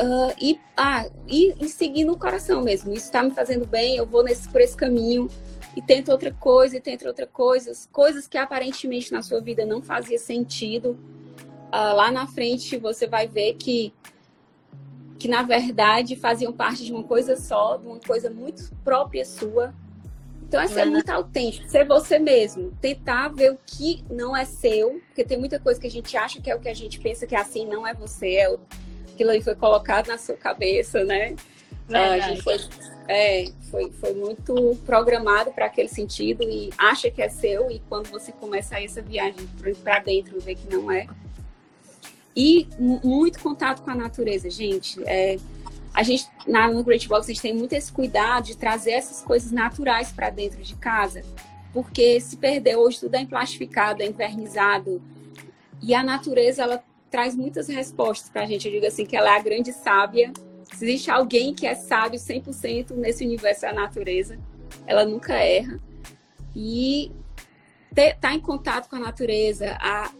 [0.00, 2.92] uh, e, ah, e, e seguir coração mesmo.
[2.92, 5.28] Isso está me fazendo bem, eu vou nesse, por esse caminho
[5.76, 9.82] e tenta outra coisa, e tenta outra coisa, coisas que aparentemente na sua vida não
[9.82, 10.98] fazia sentido.
[11.68, 13.92] Uh, lá na frente você vai ver que
[15.18, 19.74] que na verdade faziam parte de uma coisa só, de uma coisa muito própria sua.
[20.48, 24.46] Então, essa é, é muito autêntico, ser você mesmo, tentar ver o que não é
[24.46, 26.98] seu, porque tem muita coisa que a gente acha que é o que a gente
[27.00, 28.58] pensa que é assim, não é você, é o,
[29.12, 31.36] aquilo ali foi colocado na sua cabeça, né?
[31.92, 32.58] Ah, a gente foi
[33.08, 38.10] é, foi, foi muito programado para aquele sentido e acha que é seu, e quando
[38.10, 39.48] você começa essa viagem
[39.82, 41.06] para dentro, vê que não é.
[42.36, 45.02] E muito contato com a natureza, gente.
[45.06, 45.38] É,
[45.94, 49.22] a gente, na, no Great Box, a gente tem muito esse cuidado de trazer essas
[49.22, 51.22] coisas naturais para dentro de casa,
[51.72, 55.02] porque se perder hoje tudo é plastificado, é invernizado,
[55.80, 58.66] e a natureza, ela traz muitas respostas para a gente.
[58.66, 60.30] Eu digo assim, que ela é a grande sábia
[60.72, 64.38] se existe alguém que é sábio 100% nesse universo da natureza,
[64.86, 65.80] ela nunca erra.
[66.54, 67.12] E
[67.90, 70.10] estar tá em contato com a natureza, a,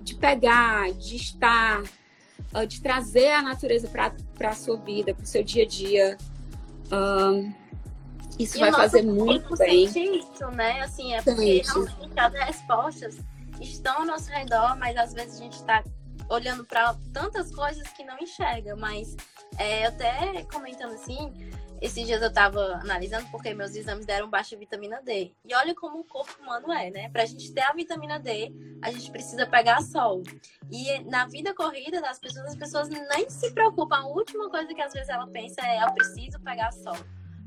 [0.00, 1.82] de pegar, de estar,
[2.68, 6.18] de trazer a natureza para a sua vida, para o seu dia a dia.
[6.90, 7.52] Um,
[8.38, 9.84] isso e vai fazer muito bem.
[9.84, 10.80] isso, né?
[10.80, 13.18] Assim, é porque realmente as respostas
[13.60, 15.84] estão ao nosso redor, mas às vezes a gente está
[16.28, 19.16] olhando para tantas coisas que não enxerga, mas
[19.58, 21.32] é, até comentando assim,
[21.80, 25.32] esses dias eu tava analisando porque meus exames deram baixa vitamina D.
[25.44, 27.08] E olha como o corpo humano é, né?
[27.08, 30.22] Pra gente ter a vitamina D, a gente precisa pegar sol.
[30.70, 33.96] E na vida corrida das pessoas, as pessoas nem se preocupam.
[33.96, 36.96] A última coisa que às vezes ela pensa é: eu preciso pegar sol.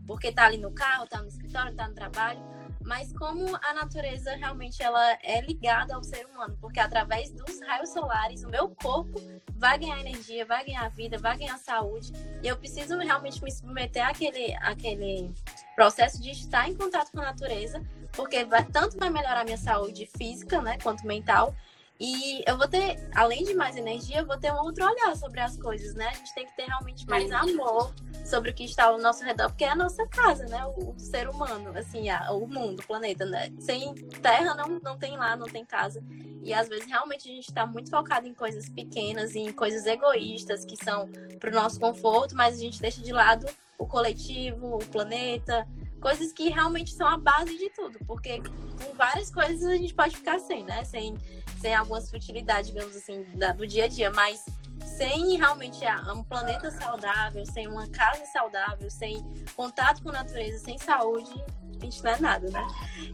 [0.05, 2.55] Porque tá ali no carro, tá no escritório, tá no trabalho
[2.85, 7.89] mas como a natureza realmente ela é ligada ao ser humano, porque através dos raios
[7.89, 9.19] solares o meu corpo
[9.55, 12.13] vai ganhar energia, vai ganhar vida, vai ganhar saúde,
[12.43, 15.33] e eu preciso realmente me submeter àquele, àquele
[15.75, 17.83] processo de estar em contato com a natureza,
[18.13, 21.55] porque vai, tanto vai melhorar minha saúde física, né, quanto mental,
[21.99, 25.39] e eu vou ter, além de mais energia, eu vou ter um outro olhar sobre
[25.39, 26.09] as coisas, né?
[26.09, 27.93] A gente tem que ter realmente mais amor
[28.25, 30.65] sobre o que está ao nosso redor, porque é a nossa casa, né?
[30.65, 33.49] O, o ser humano, assim, a, o mundo, o planeta, né?
[33.59, 36.03] Sem terra não, não tem lá, não tem casa.
[36.43, 40.65] E às vezes realmente a gente está muito focado em coisas pequenas, em coisas egoístas
[40.65, 43.45] que são para o nosso conforto, mas a gente deixa de lado
[43.77, 45.65] o coletivo, o planeta,
[46.05, 50.15] coisas que realmente são a base de tudo, porque com várias coisas a gente pode
[50.15, 50.83] ficar sem, né?
[50.83, 51.17] Sem,
[51.59, 54.45] sem algumas futilidades, digamos assim, da, do dia a dia, mas
[54.85, 55.79] sem realmente
[56.15, 59.25] um planeta saudável, sem uma casa saudável, sem
[59.55, 61.43] contato com a natureza, sem saúde,
[61.81, 62.67] a gente não é nada, né?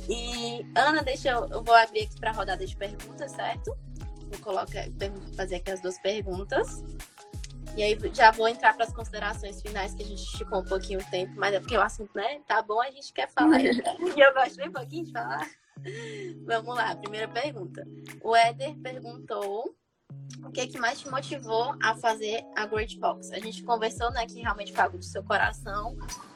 [0.10, 3.74] E Ana, deixa eu, eu vou abrir aqui para a rodada de perguntas, certo?
[4.30, 4.84] Vou colocar,
[5.38, 6.84] fazer aqui as duas perguntas.
[7.76, 11.00] E aí já vou entrar para as considerações finais, que a gente esticou um pouquinho
[11.00, 13.60] o tempo, mas é porque o assunto, né, tá bom, a gente quer falar.
[13.64, 15.50] e eu gosto bem pouquinho de falar.
[16.46, 17.88] Vamos lá, primeira pergunta.
[18.22, 19.76] O Éder perguntou
[20.46, 23.32] o que, é que mais te motivou a fazer a Great Box?
[23.32, 25.96] A gente conversou, né, que realmente foi algo do seu coração,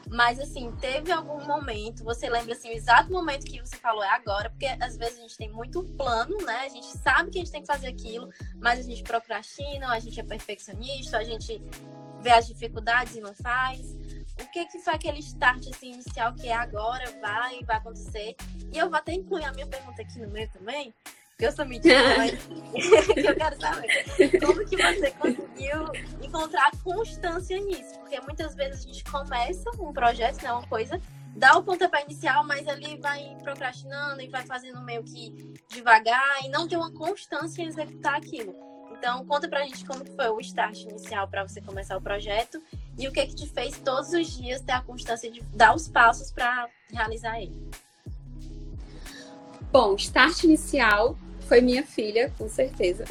[0.10, 4.10] mas assim, teve algum momento, você lembra assim, o exato momento que você falou é
[4.10, 6.60] agora, porque às vezes a gente tem muito plano, né?
[6.60, 8.30] A gente sabe que a gente tem que fazer aquilo,
[8.62, 11.62] mas a gente procrastina, a gente é perfeccionista, a gente
[12.22, 13.82] vê as dificuldades e não faz.
[14.40, 18.36] O que que foi aquele start assim, inicial que é agora, vai, vai acontecer?
[18.72, 20.94] E eu vou até incluir a minha pergunta aqui no meio também,
[21.40, 22.32] eu sou mentira, mas
[23.18, 28.00] eu quero saber como que você conseguiu encontrar constância nisso?
[28.00, 31.00] Porque muitas vezes a gente começa um projeto, né, uma coisa,
[31.36, 36.50] dá o pontapé inicial, mas ali vai procrastinando e vai fazendo meio que devagar e
[36.50, 38.56] não tem uma constância em executar aquilo.
[38.98, 42.64] Então, conta pra gente como foi o start inicial para você começar o projeto
[42.98, 45.90] e o que que te fez todos os dias ter a constância de dar os
[45.90, 47.70] passos para realizar ele.
[49.70, 53.06] Bom, start inicial foi minha filha, com certeza.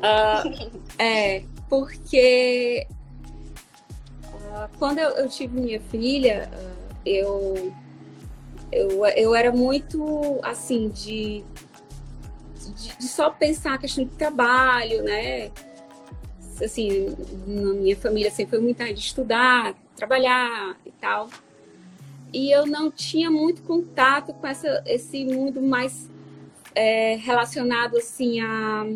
[0.00, 2.86] uh, é, porque
[4.24, 7.72] uh, quando eu, eu, tive minha filha, uh, eu,
[8.70, 11.44] eu, eu era muito assim de,
[12.54, 15.50] de, de, só pensar a questão de trabalho, né?
[16.62, 21.28] Assim, na minha família sempre foi muito de estudar, trabalhar e tal.
[22.32, 26.08] E eu não tinha muito contato com essa, esse mundo mais
[26.74, 28.86] é, relacionado assim a,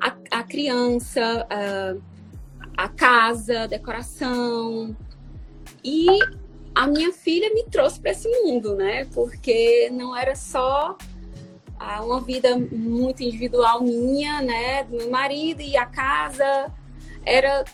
[0.00, 4.96] a, a criança, a, a casa, decoração.
[5.84, 6.06] E
[6.74, 9.06] a minha filha me trouxe para esse mundo, né?
[9.06, 10.96] Porque não era só
[12.02, 14.84] uma vida muito individual minha, né?
[14.84, 16.72] Do meu marido e a casa.
[17.24, 17.64] Era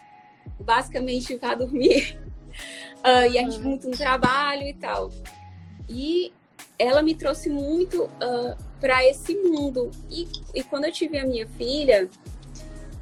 [0.60, 2.18] basicamente para dormir.
[2.98, 5.10] Uh, e a gente muito no trabalho e tal.
[5.88, 6.32] E
[6.78, 9.90] ela me trouxe muito uh, ah, para esse mundo.
[10.10, 12.08] E, e, quando eu tive a minha filha,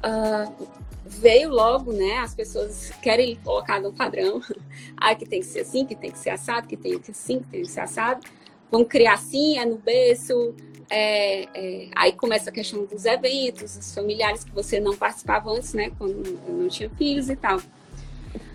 [0.03, 0.67] uh,
[1.05, 2.19] veio logo, né?
[2.19, 4.41] As pessoas querem colocar no padrão.
[4.97, 7.11] ah, que tem que ser assim, que tem que ser assado, que tem que ser
[7.11, 8.25] assim, que tem que ser assado.
[8.71, 10.55] Vão criar assim, é no berço.
[10.89, 15.73] É, é, aí começa a questão dos eventos, os familiares que você não participava antes,
[15.73, 15.91] né?
[15.97, 17.59] Quando não tinha filhos e tal.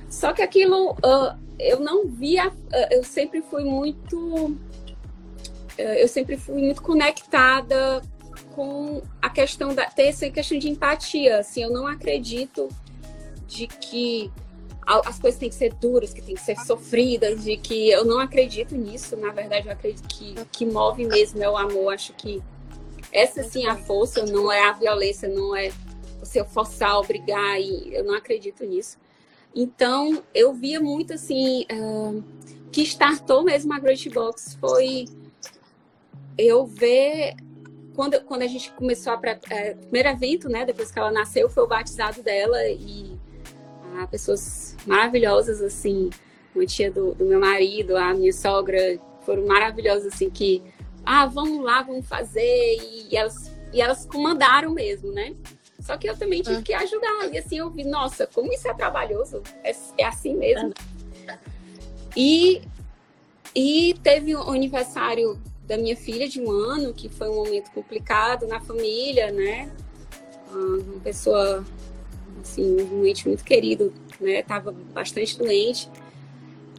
[0.09, 2.53] Só que aquilo uh, eu não via,
[2.91, 4.57] eu sempre fui muito
[5.81, 8.03] eu sempre fui muito conectada
[8.55, 11.39] com a questão da ter essa questão de empatia.
[11.39, 12.69] Assim, eu não acredito
[13.47, 14.31] de que
[14.87, 18.19] as coisas têm que ser duras, que têm que ser sofridas, de que eu não
[18.19, 19.17] acredito nisso.
[19.17, 21.95] Na verdade, eu acredito que que move mesmo é o amor.
[21.95, 22.43] Acho que
[23.13, 25.73] essa sim é a força, não é a violência, não é
[26.19, 28.99] você forçar, obrigar, e eu não acredito nisso.
[29.55, 32.23] Então, eu via muito assim, uh,
[32.71, 35.07] que startou mesmo a Great Box foi
[36.41, 37.35] eu ver
[37.95, 39.21] quando, quando a gente começou a
[39.51, 43.19] é, primeiro evento, né, depois que ela nasceu, foi o batizado dela e
[43.99, 46.11] a pessoas maravilhosas assim,
[46.55, 50.63] uma tia do, do meu marido, a minha sogra, foram maravilhosas assim que
[51.05, 55.35] ah, vamos lá, vamos fazer e, e elas e elas comandaram mesmo, né?
[55.81, 57.33] Só que eu também tive que ajudar.
[57.33, 59.43] E assim eu vi, nossa, como isso é trabalhoso.
[59.65, 60.75] É, é assim mesmo.
[62.17, 62.63] E,
[63.55, 65.41] e teve um aniversário
[65.71, 69.71] da minha filha de um ano, que foi um momento complicado na família, né?
[70.51, 71.65] Ah, uma pessoa,
[72.43, 74.43] assim, um ente muito querido, né?
[74.43, 75.89] Tava bastante doente.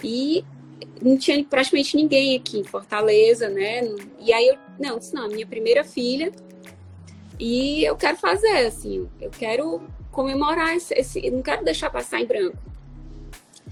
[0.03, 0.43] E
[1.01, 3.81] não tinha praticamente ninguém aqui em Fortaleza, né?
[4.19, 6.29] E aí eu, não, disse, não, minha primeira filha.
[7.39, 9.81] E eu quero fazer, assim, eu quero
[10.11, 12.57] comemorar esse, esse não quero deixar passar em branco.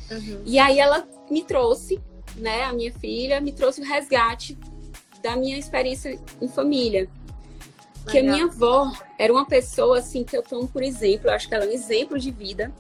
[0.10, 0.44] Uhum.
[0.46, 2.00] E aí ela me trouxe,
[2.38, 4.58] né, a minha filha, me trouxe o resgate
[5.22, 7.02] da minha experiência em família.
[7.02, 8.12] Legal.
[8.12, 11.48] Que a minha avó era uma pessoa assim que eu tomo por exemplo, eu acho
[11.48, 12.72] que ela é um exemplo de vida,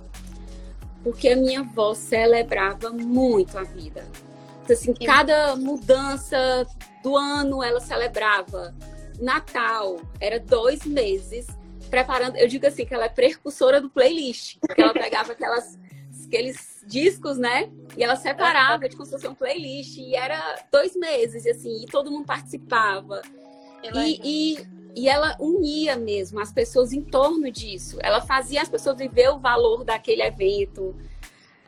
[1.03, 4.05] porque a minha avó celebrava muito a vida.
[4.63, 6.65] Então, assim, cada mudança
[7.03, 8.73] do ano ela celebrava.
[9.19, 11.47] Natal era dois meses
[11.89, 12.37] preparando.
[12.37, 15.77] Eu digo assim que ela é precursora do playlist, porque ela pegava aquelas
[16.29, 17.69] aqueles discos, né?
[17.97, 19.97] E ela separava de fosse um playlist.
[19.97, 23.21] E era dois meses, assim, e todo mundo participava.
[23.95, 27.97] E, e, e, ela unia mesmo as pessoas em torno disso.
[28.01, 30.95] Ela fazia as pessoas viver o valor daquele evento.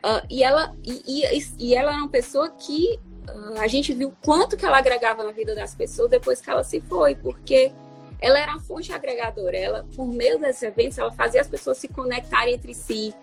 [0.04, 2.98] Uh, e, ela, e, e, e, ela era uma pessoa que
[3.28, 6.64] uh, a gente viu quanto que ela agregava na vida das pessoas depois que ela
[6.64, 7.72] se foi, porque
[8.20, 9.56] ela era a fonte agregadora.
[9.56, 13.14] Ela, por meio desses eventos, ela fazia as pessoas se conectarem entre si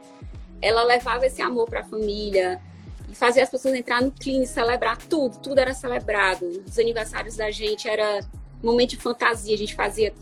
[0.61, 2.61] ela levava esse amor para a família.
[3.09, 6.45] e fazer as pessoas entrar no clean, celebrar tudo, tudo era celebrado.
[6.67, 8.19] Os aniversários da gente era
[8.61, 10.13] momento de fantasia, a gente fazia,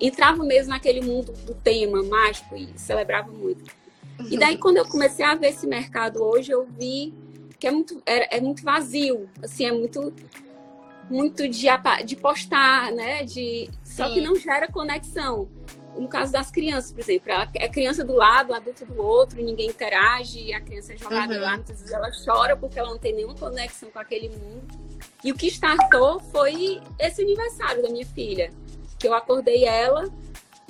[0.00, 3.64] entrava mesmo naquele mundo do tema mágico e celebrava muito.
[4.30, 7.14] E daí quando eu comecei a ver esse mercado hoje, eu vi
[7.58, 10.12] que é muito, é, é muito vazio, assim, é muito
[11.08, 11.66] muito de,
[12.04, 13.24] de postar, né?
[13.24, 15.48] De, só que não gera conexão.
[15.96, 20.52] No caso das crianças, por exemplo, é criança do lado, adulto do outro, ninguém interage,
[20.52, 21.40] a criança é jogada uhum.
[21.40, 24.66] lá, muitas vezes ela chora porque ela não tem nenhuma conexão com aquele mundo.
[25.22, 28.50] E o que startou foi esse aniversário da minha filha,
[28.98, 30.08] que eu acordei ela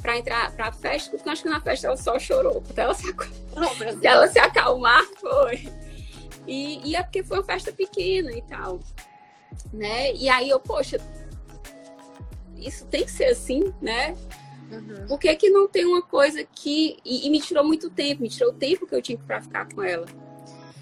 [0.02, 2.80] para entrar para a festa, porque eu acho que na festa ela só chorou, porque
[2.80, 3.10] ela se,
[3.56, 5.68] oh, ela se acalmar foi.
[6.46, 8.80] E, e é porque foi uma festa pequena e tal
[9.72, 10.12] né?
[10.12, 10.98] E aí eu, poxa,
[12.56, 14.16] isso tem que ser assim, né?
[14.76, 15.06] Uhum.
[15.06, 16.98] Por que, que não tem uma coisa que.
[17.04, 19.68] E, e, me tirou muito tempo, me tirou o tempo que eu tinha para ficar
[19.72, 20.06] com ela.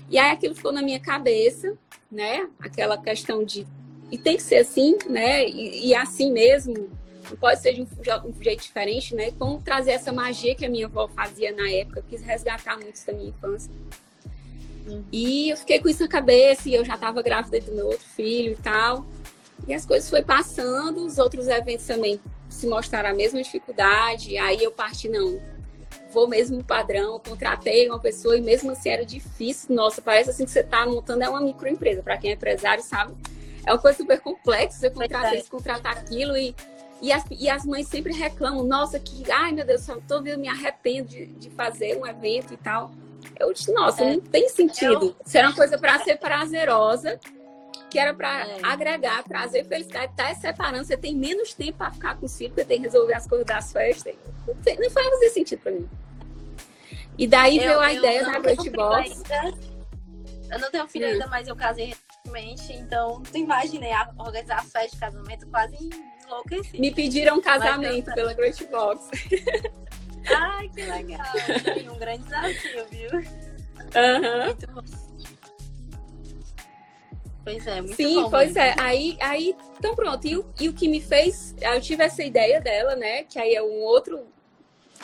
[0.08, 1.76] E aí aquilo ficou na minha cabeça,
[2.10, 2.48] né?
[2.58, 3.66] Aquela questão de.
[4.10, 5.46] E tem que ser assim, né?
[5.48, 6.90] E, e assim mesmo,
[7.30, 7.86] não pode ser de um,
[8.26, 9.32] um, jeito diferente, né?
[9.38, 13.04] Como trazer essa magia que a minha avó fazia na época, eu quis resgatar muito
[13.06, 13.72] da minha infância.
[14.86, 15.04] Uhum.
[15.12, 18.06] E eu fiquei com isso na cabeça e eu já estava grávida do meu outro
[18.06, 19.06] filho e tal.
[19.66, 22.20] E as coisas foi passando, os outros eventos também
[22.52, 24.36] se mostraram a mesma dificuldade.
[24.38, 25.40] Aí eu parti, não,
[26.12, 29.74] vou mesmo padrão, contratei uma pessoa e mesmo assim era difícil.
[29.74, 32.02] Nossa, parece assim que você está montando é uma microempresa.
[32.02, 33.14] Para quem é empresário, sabe?
[33.66, 36.54] É uma coisa super complexa, você contratar isso, contratar aquilo e,
[37.00, 40.40] e, as, e as mães sempre reclamam, nossa, que, ai meu Deus, eu tô vendo,
[40.40, 42.90] me arrependo de, de fazer um evento e tal.
[43.38, 44.12] Eu disse, nossa, é.
[44.12, 45.16] não tem sentido.
[45.24, 47.20] Isso era uma coisa para ser prazerosa,
[47.92, 48.60] que era para é.
[48.62, 50.82] agregar, trazer felicidade, tá separando.
[50.82, 53.46] Você tem menos tempo para ficar com o filho, porque tem que resolver as coisas
[53.46, 54.14] das festas.
[54.48, 55.88] Não, tem, não faz fazer sentido para mim.
[57.18, 59.22] E daí eu, veio a ideia da Great Box.
[60.50, 64.88] Eu não tenho filho ainda, mas eu casei recentemente, então tu imaginei organizar a festa
[64.88, 65.76] de casamento quase
[66.24, 66.80] enlouqueci.
[66.80, 69.10] Me pediram casamento pela Great Box.
[70.34, 71.26] Ai, que legal.
[71.92, 73.10] Um grande desafio, viu?
[73.12, 74.46] Uhum.
[74.46, 75.01] Muito bom.
[77.44, 78.74] Pois é, muito Sim, bom pois é.
[78.78, 80.26] Aí, aí, então pronto.
[80.26, 83.24] E o, e o que me fez, eu tive essa ideia dela, né?
[83.24, 84.20] Que aí é um outro,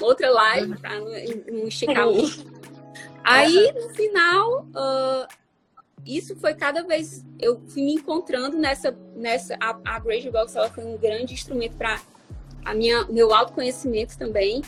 [0.01, 0.77] outra live, uhum.
[0.77, 2.47] pra não, esticar muito.
[3.25, 5.29] Aí, no final, uh,
[6.07, 10.71] isso foi cada vez eu fui me encontrando nessa nessa a, a Grade Box ela
[10.71, 12.01] foi um grande instrumento para
[12.65, 14.63] a minha meu autoconhecimento também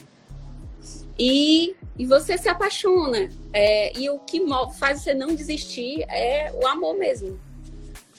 [1.19, 3.31] e, e você se apaixona.
[3.53, 4.43] É, e o que
[4.79, 7.39] faz você não desistir é o amor mesmo.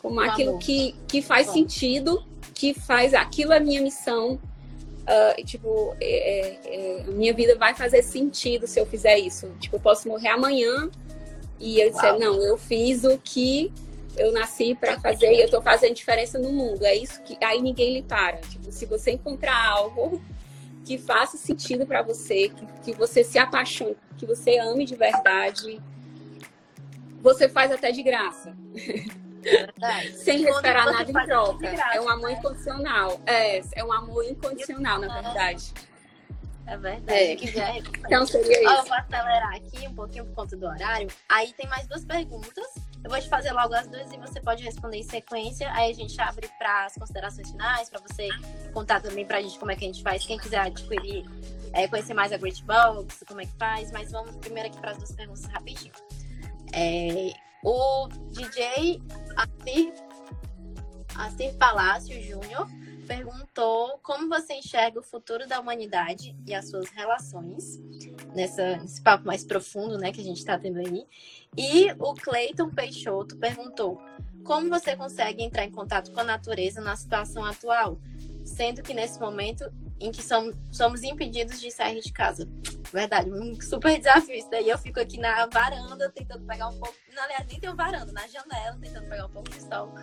[0.02, 1.54] Como o aquilo que, que faz Bom.
[1.54, 2.24] sentido,
[2.54, 4.40] que faz aquilo é minha missão.
[5.02, 9.52] Uh, tipo, é, é, é, a minha vida vai fazer sentido se eu fizer isso.
[9.60, 10.90] Tipo, eu posso morrer amanhã
[11.60, 13.72] e eu disser, não, eu fiz o que
[14.18, 16.84] eu nasci para fazer e eu estou fazendo diferença no mundo.
[16.84, 18.38] É isso que aí ninguém lhe para.
[18.38, 20.22] Tipo, se você encontrar algo
[20.86, 25.82] que faça sentido para você, que, que você se apaixone, que você ame de verdade.
[27.22, 28.56] Você faz até de graça.
[29.42, 30.12] Verdade.
[30.18, 31.72] Sem esperar nada em troca.
[31.72, 32.38] Graça, é um amor né?
[32.38, 33.22] incondicional.
[33.26, 35.74] É, é um amor incondicional, na verdade.
[36.68, 37.20] É verdade.
[37.20, 37.34] É.
[37.60, 38.72] é então seria isso.
[38.72, 41.08] eu vou acelerar aqui um pouquinho por conta do horário.
[41.28, 42.66] Aí tem mais duas perguntas.
[43.04, 45.72] Eu vou te fazer logo as duas e você pode responder em sequência.
[45.74, 48.30] Aí a gente abre para as considerações finais, para você
[48.74, 50.24] contar também para a gente como é que a gente faz.
[50.26, 51.26] Quem quiser adquirir,
[51.74, 53.92] é, conhecer mais a Great Box, como é que faz.
[53.92, 55.94] Mas vamos primeiro aqui para as duas perguntas rapidinho.
[56.74, 57.34] É,
[57.64, 59.02] o DJ
[61.16, 62.68] Asir Palácio Júnior
[63.08, 67.78] perguntou como você enxerga o futuro da humanidade e as suas relações,
[68.34, 71.06] nessa, nesse papo mais profundo né, que a gente está tendo aí.
[71.58, 74.02] E o Cleiton Peixoto perguntou
[74.44, 78.00] como você consegue entrar em contato com a natureza na situação atual,
[78.46, 79.70] sendo que nesse momento
[80.02, 82.48] em que somos, somos impedidos de sair de casa.
[82.92, 84.68] Verdade, um super desafio isso daí.
[84.68, 86.96] Eu fico aqui na varanda tentando pegar um pouco.
[87.14, 89.94] Não, aliás, nem tenho varanda, na janela, tentando pegar um pouco de sol.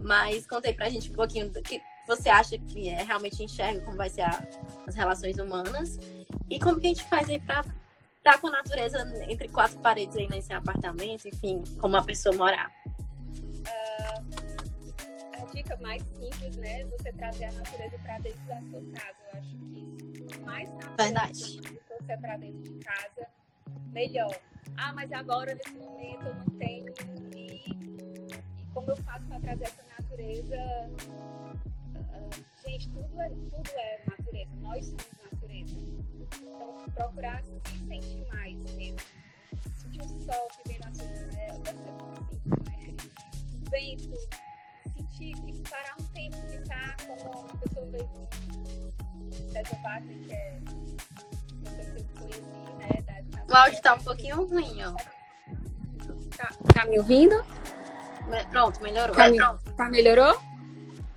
[0.00, 3.96] Mas contei pra gente um pouquinho do que você acha que é, realmente enxerga como
[3.96, 4.46] vai ser a,
[4.86, 5.98] as relações humanas
[6.48, 7.64] e como que a gente faz aí pra
[8.18, 12.70] estar com a natureza entre quatro paredes aí nesse apartamento, enfim, como a pessoa morar.
[12.86, 14.47] Uh,
[15.52, 19.18] dica mais simples, né, você trazer a natureza para dentro da sua casa.
[19.32, 21.60] Eu acho que mais Verdade.
[22.00, 23.26] você para dentro de casa,
[23.92, 24.40] melhor.
[24.76, 26.94] Ah, mas agora nesse momento eu não tenho
[27.34, 30.56] e, e como eu faço para trazer essa natureza.
[31.96, 32.30] Uh,
[32.64, 35.76] gente, tudo é, tudo é natureza, nós somos natureza.
[36.30, 38.98] Então, procurar se sentir mais mesmo.
[39.76, 42.08] Sentir o sol que vem na sua janela, né?
[43.70, 44.10] vento,
[44.90, 45.34] sentir,
[45.68, 48.28] parar um tempo, ficar como uma pessoa que é uma
[51.62, 53.02] que eu conheci, né?
[53.06, 54.94] Da o áudio tá um pouquinho ruim, ó.
[56.36, 57.44] Tá, tá me ouvindo?
[58.50, 59.16] Pronto, melhorou.
[59.16, 59.74] Tá, é, pronto.
[59.74, 60.40] tá melhorou?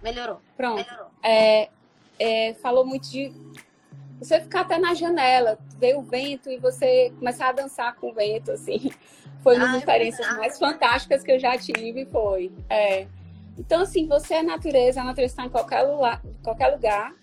[0.02, 0.42] Melhorou.
[0.56, 0.78] Pronto.
[0.78, 1.12] Melhorou.
[1.22, 1.70] É,
[2.18, 3.34] é, falou muito de
[4.18, 8.14] você ficar até na janela, ver o vento e você começar a dançar com o
[8.14, 8.92] vento, assim.
[9.44, 12.52] Foi uma das experiências mais fantásticas que eu já tive, foi.
[12.70, 13.08] É.
[13.62, 17.14] Então, assim, você é natureza, a natureza está em qualquer lugar, qualquer lugar.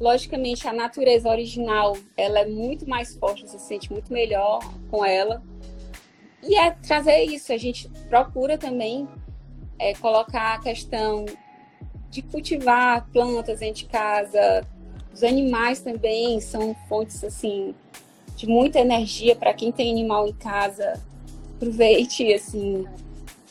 [0.00, 4.60] Logicamente, a natureza original, ela é muito mais forte, você se sente muito melhor
[4.92, 5.42] com ela.
[6.40, 9.08] E é trazer isso, a gente procura também
[9.76, 11.24] é, colocar a questão
[12.08, 14.64] de cultivar plantas dentro de casa.
[15.12, 17.74] Os animais também são fontes assim
[18.36, 21.02] de muita energia para quem tem animal em casa.
[21.56, 22.86] Aproveite assim.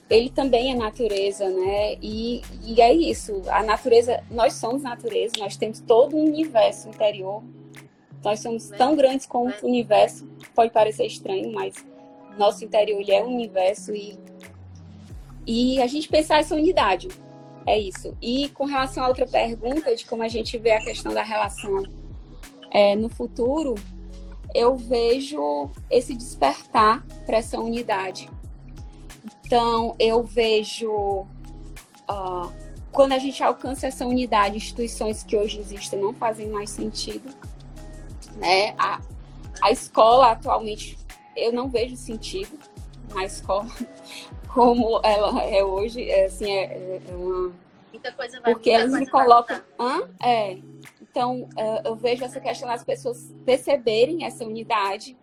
[0.10, 1.95] Ele também é natureza, né?
[2.01, 3.41] E, e é isso.
[3.47, 7.43] A natureza, nós somos natureza, nós temos todo um universo interior.
[8.24, 10.28] Nós somos tão grandes como o universo.
[10.55, 11.76] Pode parecer estranho, mas
[12.38, 14.18] nosso interior ele é um universo e
[15.47, 17.08] e a gente pensar essa unidade.
[17.66, 18.16] É isso.
[18.22, 21.84] E com relação à outra pergunta, de como a gente vê a questão da relação
[22.70, 23.76] é, no futuro,
[24.53, 28.30] eu vejo esse despertar para essa unidade.
[29.47, 32.51] Então, eu vejo uh,
[32.91, 37.33] quando a gente alcança essa unidade, instituições que hoje existem não fazem mais sentido.
[38.35, 38.75] Né?
[38.77, 38.99] A,
[39.61, 40.97] a escola atualmente
[41.33, 42.59] eu não vejo sentido
[43.15, 43.69] na escola
[44.53, 47.53] como ela é hoje, é, assim, é, é uma...
[47.93, 49.61] Muita coisa vai Porque eles me colocam...
[49.79, 50.09] Hã?
[50.21, 50.57] É.
[51.01, 55.15] Então, é, eu vejo essa questão das pessoas perceberem essa unidade,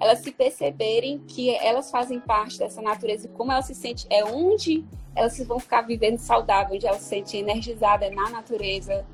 [0.00, 4.24] elas se perceberem que elas fazem parte dessa natureza e como elas se sentem, é
[4.24, 4.84] onde
[5.14, 9.04] elas vão ficar vivendo saudável, onde elas se sentem energizadas na natureza,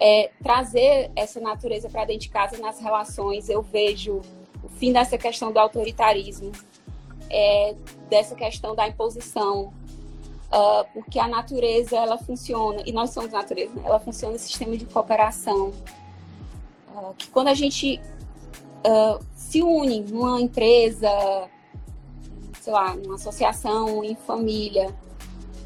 [0.00, 3.48] é, trazer essa natureza para dentro de casa nas relações.
[3.48, 4.20] Eu vejo
[4.62, 6.52] o fim dessa questão do autoritarismo,
[7.28, 7.74] é,
[8.08, 9.72] dessa questão da imposição,
[10.52, 13.82] uh, porque a natureza ela funciona e nós somos natureza, né?
[13.84, 15.72] ela funciona no sistema de cooperação,
[16.94, 18.00] uh, que quando a gente
[18.86, 21.10] uh, se une numa empresa,
[22.58, 24.94] sei lá, numa associação, em família,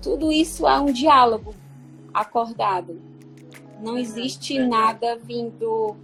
[0.02, 1.54] tudo isso é um diálogo
[2.12, 3.00] acordado.
[3.80, 5.96] Não existe nada vindo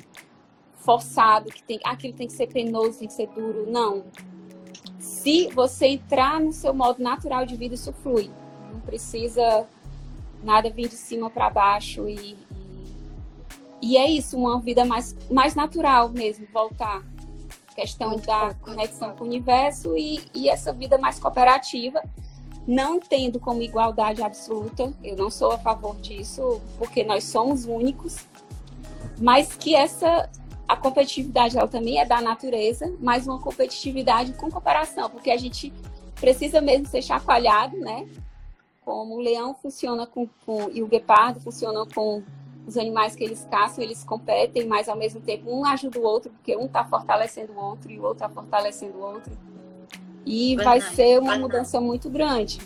[0.77, 3.69] forçado, que tem, aquilo tem que ser penoso, tem que ser duro.
[3.69, 4.05] Não
[5.03, 8.31] se você entrar no seu modo natural de vida, isso flui.
[8.73, 9.67] Não precisa
[10.43, 12.37] nada vir de cima para baixo e,
[13.81, 17.03] e, e, é isso, uma vida mais, mais natural mesmo, voltar.
[17.75, 22.03] Questão muito da conexão com o universo e, e essa vida mais cooperativa,
[22.67, 28.27] não tendo como igualdade absoluta, eu não sou a favor disso, porque nós somos únicos,
[29.19, 30.31] mas que essa
[30.69, 35.73] a competitividade ela também é da natureza, mas uma competitividade com cooperação, porque a gente
[36.15, 38.09] precisa mesmo ser chacoalhado, né?
[38.85, 42.23] Como o leão funciona com, com e o guepardo funcionam com
[42.67, 46.31] os animais que eles caçam, eles competem, mas ao mesmo tempo um ajuda o outro,
[46.31, 49.33] porque um está fortalecendo o outro e o outro está fortalecendo o outro.
[50.25, 52.61] E vai ser uma mudança muito grande.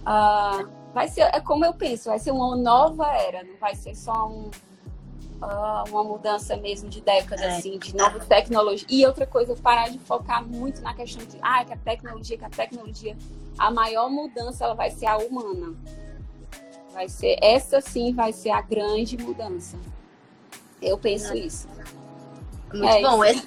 [0.00, 3.94] Uh, vai ser, é como eu penso, vai ser uma nova era, não vai ser
[3.94, 4.50] só um,
[5.42, 7.56] uh, uma mudança mesmo de décadas, é.
[7.56, 8.86] assim, de novas tecnologias.
[8.90, 12.44] E outra coisa, parar de focar muito na questão de, ah, que a tecnologia, que
[12.44, 13.16] a tecnologia,
[13.58, 15.74] a maior mudança ela vai ser a humana.
[16.92, 19.78] Vai ser, essa sim vai ser a grande mudança.
[20.80, 21.38] Eu penso é.
[21.38, 21.68] isso.
[22.72, 23.24] Muito é bom.
[23.24, 23.46] Isso.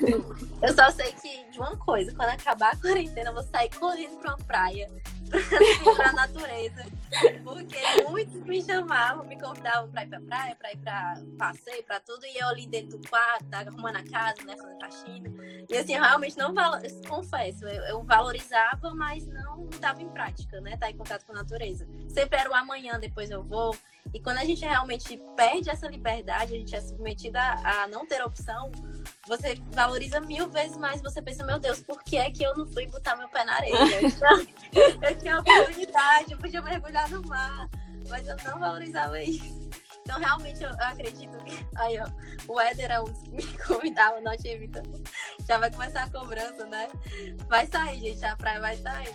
[0.62, 4.18] Eu só sei que de uma coisa, quando acabar a quarentena, eu vou sair correndo
[4.18, 4.90] pra uma praia
[5.30, 6.86] pra, pra natureza.
[7.44, 7.78] Porque
[8.10, 12.26] muitos me chamavam, me convidavam pra ir pra praia, pra ir pra passeio, pra tudo,
[12.26, 15.30] e eu ali dentro do quarto, arrumando a casa, né, fazendo faxina.
[15.70, 16.82] E assim, eu realmente não valor...
[17.08, 20.78] confesso, eu, eu, valorizava, mas não estava em prática, né?
[20.78, 21.88] Tá em contato com a natureza.
[22.10, 23.76] Sempre era o amanhã, depois eu vou.
[24.14, 28.22] E quando a gente realmente perde essa liberdade, a gente é submetida a não ter
[28.24, 28.72] opção,
[29.28, 31.02] você valoriza mil vezes mais.
[31.02, 33.56] Você pensa, meu Deus, por que é que eu não fui botar meu pé na
[33.56, 33.76] areia?
[35.02, 37.70] Eu tinha, oportunidade, eu podia mergulhar no mar,
[38.10, 39.70] mas eu não valorizava isso.
[40.06, 41.66] Então, realmente, eu, eu acredito que.
[41.78, 42.06] Aí, ó,
[42.48, 44.84] o Éder é um que me convidava, não tinha Vitor.
[45.48, 46.88] Já vai começar a cobrança, né?
[47.48, 49.14] Vai sair, gente, a praia vai sair.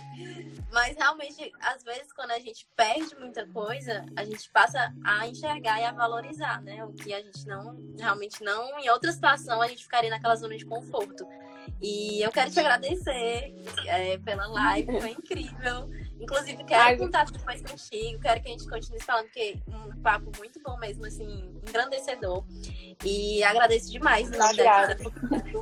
[0.69, 5.79] Mas, realmente, às vezes, quando a gente perde muita coisa, a gente passa a enxergar
[5.79, 6.83] e a valorizar, né?
[6.83, 8.77] O que a gente não, realmente não.
[8.79, 11.25] Em outra situação, a gente ficaria naquela zona de conforto.
[11.81, 13.53] E eu quero te agradecer
[13.87, 15.89] é, pela live, foi incrível.
[16.19, 20.31] Inclusive, quero Ai, contar depois contigo, quero que a gente continue falando, porque um papo
[20.37, 22.45] muito bom mesmo, assim, engrandecedor.
[23.03, 24.29] E agradeço demais.
[24.29, 24.37] Né,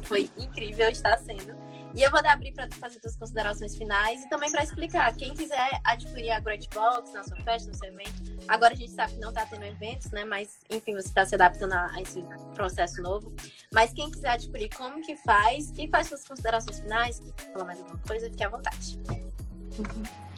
[0.04, 1.56] foi incrível, está sendo.
[1.96, 5.14] E eu vou dar abrir para fazer suas considerações finais e também para explicar.
[5.16, 8.92] Quem quiser adquirir a Great Box na sua festa, no seu evento, agora a gente
[8.92, 10.24] sabe que não está tendo eventos, né?
[10.24, 13.34] Mas, enfim, você está se adaptando a, esse processo novo.
[13.74, 15.72] Mas quem quiser adquirir, como que faz?
[15.78, 17.22] E faz suas considerações finais,
[17.52, 19.00] falar mais alguma coisa, fique à vontade.
[19.10, 20.04] Uhum.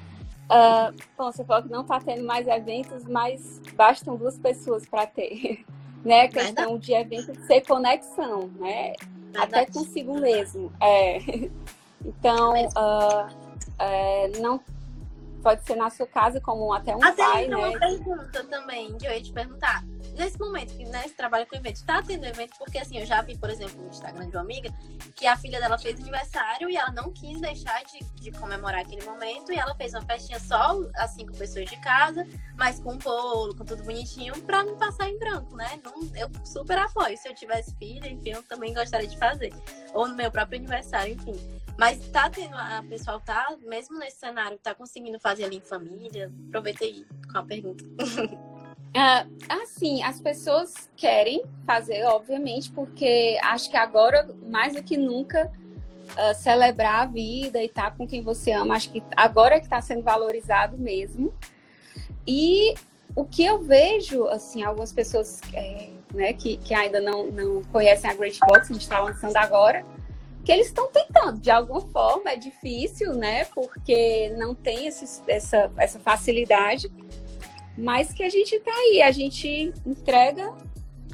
[0.51, 5.07] Uh, bom, você falou que não está tendo mais eventos, mas bastam duas pessoas para
[5.07, 5.63] ter.
[6.03, 6.21] Né?
[6.21, 8.93] A questão de evento ser conexão, né?
[9.35, 10.71] Até consigo mesmo.
[10.81, 11.19] É.
[12.03, 13.27] Então, uh,
[13.77, 14.59] é, não
[15.43, 17.55] pode ser na sua casa como até um até pai, né?
[17.55, 19.83] uma pergunta também que eu ia te perguntar
[20.15, 21.05] nesse momento que né,
[21.49, 24.35] com evento, tá tendo evento, porque assim, eu já vi, por exemplo, no Instagram de
[24.35, 24.73] uma amiga,
[25.15, 29.03] que a filha dela fez aniversário e ela não quis deixar de, de comemorar aquele
[29.03, 32.25] momento, e ela fez uma festinha só, as cinco pessoas de casa,
[32.57, 35.79] mas com bolo, com tudo bonitinho, pra não passar em branco, né?
[35.83, 37.17] Não, eu super apoio.
[37.17, 39.53] Se eu tivesse filha, enfim, eu também gostaria de fazer.
[39.93, 41.33] Ou no meu próprio aniversário, enfim.
[41.77, 46.31] Mas tá tendo, a pessoal tá, mesmo nesse cenário, tá conseguindo fazer ali em família?
[46.47, 47.83] Aproveitei com a pergunta.
[48.91, 55.49] Uh, assim, as pessoas querem fazer, obviamente, porque acho que agora, mais do que nunca,
[56.11, 59.59] uh, celebrar a vida e estar tá com quem você ama, acho que agora é
[59.59, 61.33] que está sendo valorizado mesmo.
[62.27, 62.73] E
[63.15, 68.09] o que eu vejo, assim, algumas pessoas é, né, que, que ainda não, não conhecem
[68.09, 69.85] a Great Box, a gente está lançando agora,
[70.43, 75.71] que eles estão tentando, de alguma forma, é difícil, né, porque não tem esse, essa,
[75.77, 76.91] essa facilidade
[77.77, 80.53] mas que a gente tá aí, a gente entrega,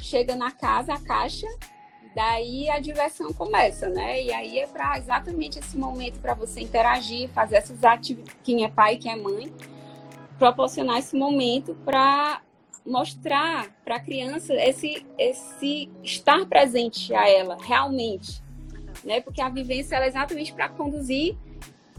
[0.01, 1.47] chega na casa, a caixa,
[2.15, 4.23] daí a diversão começa, né?
[4.23, 8.69] E aí é para exatamente esse momento para você interagir, fazer essas atividades, quem é
[8.69, 9.53] pai, quem é mãe,
[10.39, 12.41] proporcionar esse momento para
[12.85, 18.41] mostrar para a criança esse esse estar presente a ela realmente,
[19.03, 19.21] né?
[19.21, 21.37] Porque a vivência é exatamente para conduzir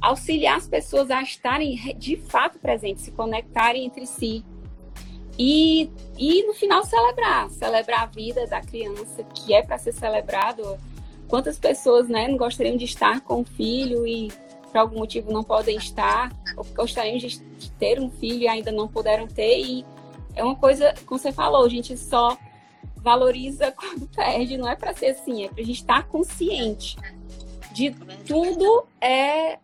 [0.00, 4.44] auxiliar as pessoas a estarem de fato presentes, se conectarem entre si.
[5.38, 10.78] E, e no final celebrar, celebrar a vida da criança, que é para ser celebrado.
[11.28, 14.32] Quantas pessoas né, não gostariam de estar com o filho e
[14.72, 17.40] por algum motivo não podem estar, ou gostariam de
[17.78, 19.58] ter um filho e ainda não puderam ter.
[19.60, 19.84] E
[20.34, 22.36] é uma coisa, como você falou, a gente só
[22.96, 26.96] valoriza quando perde, não é para ser assim, é para a gente estar consciente
[27.72, 27.92] de
[28.26, 29.58] tudo é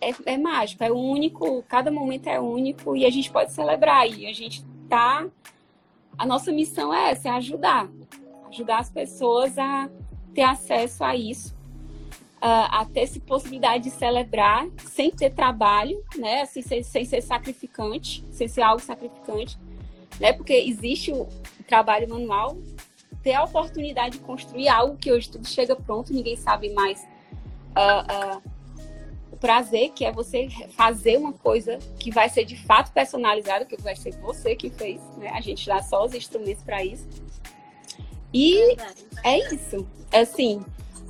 [0.00, 4.08] é, é mágico, é único, cada momento é único e a gente pode celebrar.
[4.08, 5.26] E a gente tá.
[6.16, 7.88] A nossa missão é essa, é ajudar.
[8.48, 9.88] Ajudar as pessoas a
[10.34, 11.54] ter acesso a isso,
[12.40, 16.42] a, a ter essa possibilidade de celebrar sem ter trabalho, né?
[16.42, 19.58] Assim, sem, sem ser sacrificante, sem ser algo sacrificante,
[20.20, 20.32] né?
[20.32, 21.28] Porque existe o
[21.66, 22.56] trabalho manual,
[23.22, 27.06] ter a oportunidade de construir algo que hoje tudo chega pronto, ninguém sabe mais.
[27.76, 28.57] Uh, uh,
[29.38, 33.96] prazer, que é você fazer uma coisa que vai ser de fato personalizada, que vai
[33.96, 35.30] ser você que fez, né?
[35.34, 37.06] A gente dá só os instrumentos para isso.
[38.32, 38.76] E
[39.24, 39.86] é isso.
[40.12, 40.62] Assim,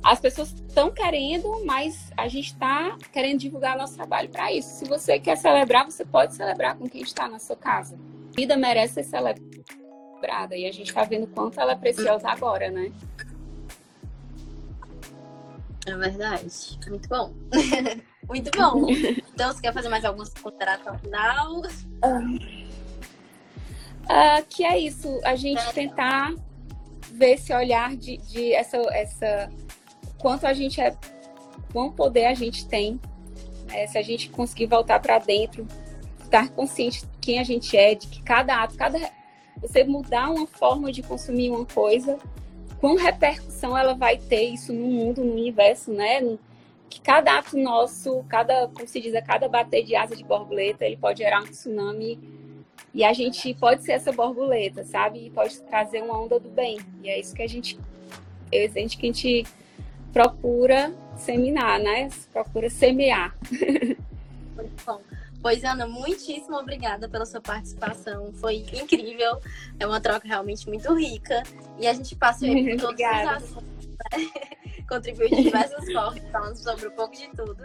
[0.03, 4.69] as pessoas estão querendo, mas a gente está querendo divulgar nosso trabalho para isso.
[4.69, 7.95] Se você quer celebrar, você pode celebrar com quem está na sua casa.
[7.95, 12.69] A vida merece ser celebrada e a gente está vendo quanto ela é preciosa agora,
[12.69, 12.91] né?
[15.85, 16.79] É verdade.
[16.87, 17.33] Muito bom.
[18.27, 18.89] Muito bom.
[19.33, 21.61] Então, você quer fazer mais alguma consideração final?
[24.03, 25.71] Uh, que é isso, a gente é.
[25.71, 26.33] tentar
[27.11, 29.49] ver esse olhar de, de essa, essa
[30.17, 30.95] quanto a gente é,
[31.71, 32.99] quão poder a gente tem,
[33.67, 33.87] né?
[33.87, 35.67] se a gente conseguir voltar para dentro,
[36.23, 38.99] estar consciente de quem a gente é, de que cada ato, cada
[39.61, 42.17] você mudar uma forma de consumir uma coisa,
[42.79, 46.21] quão repercussão ela vai ter isso no mundo, no universo, né?
[46.89, 50.97] Que cada ato nosso, cada, como se diz, cada bater de asa de borboleta, ele
[50.97, 52.19] pode gerar um tsunami
[52.93, 55.27] e a gente pode ser essa borboleta, sabe?
[55.27, 56.79] E pode trazer uma onda do bem.
[57.03, 57.79] E é isso que a gente,
[58.51, 59.45] é isso que a gente
[60.11, 62.09] procura seminar, né?
[62.31, 63.35] Procura semear.
[64.55, 64.99] Muito bom.
[65.41, 68.33] Pois, Ana, muitíssimo obrigada pela sua participação.
[68.33, 69.39] Foi incrível.
[69.79, 71.43] É uma troca realmente muito rica.
[71.79, 73.87] E a gente passa por todos os assuntos.
[73.87, 74.29] Né?
[74.89, 77.63] Contribuiu de diversas formas, falando sobre um pouco de tudo.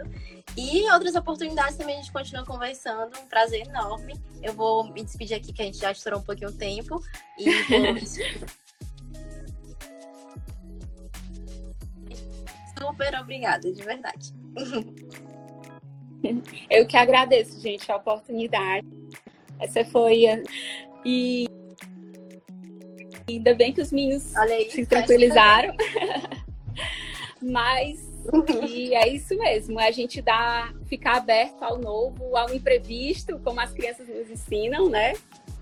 [0.55, 3.17] E outras oportunidades também a gente continua conversando.
[3.19, 4.13] Um prazer enorme.
[4.41, 7.03] Eu vou me despedir aqui, que a gente já estourou um pouquinho o tempo.
[7.37, 7.95] E vou
[12.79, 14.33] super obrigada, de verdade.
[16.69, 18.87] Eu que agradeço, gente, a oportunidade.
[19.59, 20.41] Essa foi a...
[21.05, 21.47] e
[23.27, 25.75] ainda bem que os meninos aí, se tranquilizaram.
[27.41, 28.03] Mas
[28.67, 33.71] e é isso mesmo, a gente dá ficar aberto ao novo, ao imprevisto, como as
[33.71, 35.13] crianças nos ensinam, né?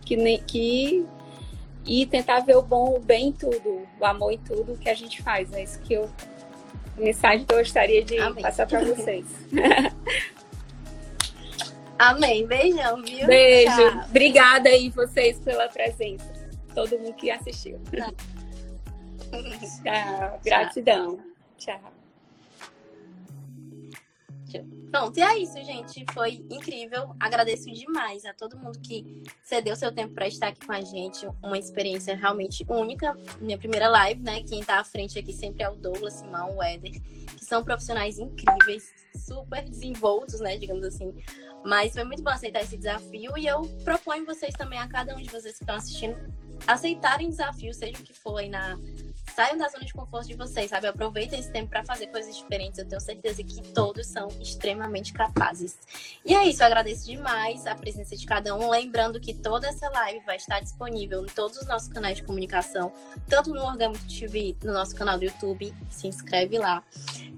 [0.06, 1.06] Que, que
[1.86, 4.94] e tentar ver o bom, o bem em tudo, o amor em tudo que a
[4.94, 5.52] gente faz.
[5.52, 6.10] É isso que eu
[6.98, 8.42] a mensagem que eu gostaria de Amém.
[8.42, 9.26] passar para vocês.
[12.00, 12.46] Amém.
[12.48, 13.28] Beijão, viu?
[13.28, 13.76] Beijo.
[13.76, 14.06] Tchau.
[14.10, 16.32] Obrigada aí vocês pela presença.
[16.74, 17.80] Todo mundo que assistiu.
[17.92, 18.14] Tchau.
[19.84, 20.40] Tchau.
[20.44, 21.20] Gratidão.
[21.58, 21.93] Tchau.
[24.92, 26.06] Pronto, e é isso, gente.
[26.14, 27.16] Foi incrível.
[27.20, 31.28] Agradeço demais a todo mundo que cedeu seu tempo para estar aqui com a gente.
[31.42, 33.18] Uma experiência realmente única.
[33.40, 34.44] Minha primeira live, né?
[34.44, 38.20] Quem está à frente aqui sempre é o Douglas, Simão, o Éder, que são profissionais
[38.20, 40.58] incríveis, super desenvoltos, né?
[40.58, 41.14] Digamos assim.
[41.66, 45.22] Mas foi muito bom aceitar esse desafio e eu proponho vocês também, a cada um
[45.22, 46.16] de vocês que estão assistindo,
[46.68, 48.78] aceitarem desafios, seja o que for aí na
[49.34, 50.88] saiam da zona de conforto de vocês, sabe?
[50.88, 52.78] Aproveitem esse tempo para fazer coisas diferentes.
[52.80, 55.78] Eu tenho certeza que todos são extremamente capazes.
[56.24, 58.70] E é isso, eu agradeço demais a presença de cada um.
[58.70, 62.94] Lembrando que toda essa live vai estar disponível em todos os nossos canais de comunicação,
[63.28, 66.84] tanto no Orgânico TV, no nosso canal do YouTube, se inscreve lá,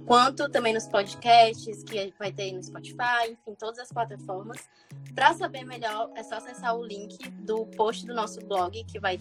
[0.05, 4.69] quanto também nos podcasts que vai ter no Spotify, enfim, todas as plataformas.
[5.13, 9.19] Para saber melhor, é só acessar o link do post do nosso blog, que vai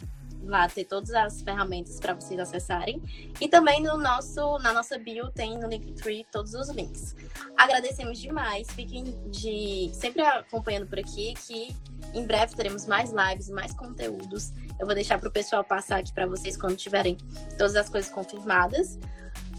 [0.49, 3.03] lá ter todas as ferramentas para vocês acessarem.
[3.41, 7.15] E também no nosso, na nossa bio tem no Linktree todos os links.
[7.57, 11.75] Agradecemos demais, fiquem de sempre acompanhando por aqui que
[12.13, 14.53] em breve teremos mais lives, mais conteúdos.
[14.79, 17.17] Eu vou deixar para o pessoal passar aqui para vocês quando tiverem
[17.59, 18.99] todas as coisas confirmadas.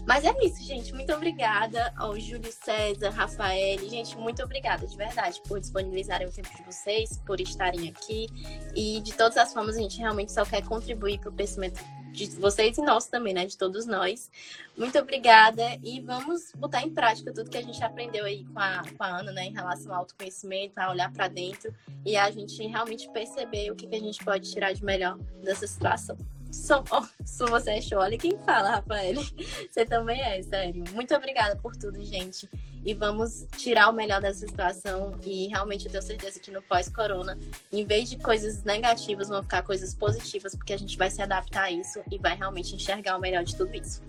[0.06, 0.94] Mas é isso, gente.
[0.94, 3.78] Muito obrigada ao Júlio César, Rafael.
[3.88, 8.28] Gente, muito obrigada, de verdade, por disponibilizarem o tempo de vocês, por estarem aqui.
[8.74, 12.26] E de todas as formas, a gente realmente só quer contribuir para o crescimento de
[12.36, 13.46] vocês e nosso também, né?
[13.46, 14.30] De todos nós.
[14.76, 18.82] Muito obrigada e vamos botar em prática tudo que a gente aprendeu aí com a,
[18.96, 19.46] com a Ana, né?
[19.46, 21.74] Em relação ao autoconhecimento, a olhar para dentro
[22.04, 25.66] e a gente realmente perceber o que, que a gente pode tirar de melhor dessa
[25.66, 26.16] situação.
[26.50, 27.98] Sou, oh, você é show.
[27.98, 29.14] Olha quem fala, Rafael.
[29.70, 30.84] Você também é, sério.
[30.92, 32.48] Muito obrigada por tudo, gente.
[32.84, 35.18] E vamos tirar o melhor dessa situação.
[35.24, 37.38] E realmente eu tenho certeza que no pós-corona,
[37.72, 41.64] em vez de coisas negativas, vão ficar coisas positivas, porque a gente vai se adaptar
[41.64, 44.02] a isso e vai realmente enxergar o melhor de tudo isso.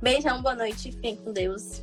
[0.00, 0.92] Beijão, boa noite.
[0.92, 1.82] Fiquem com Deus.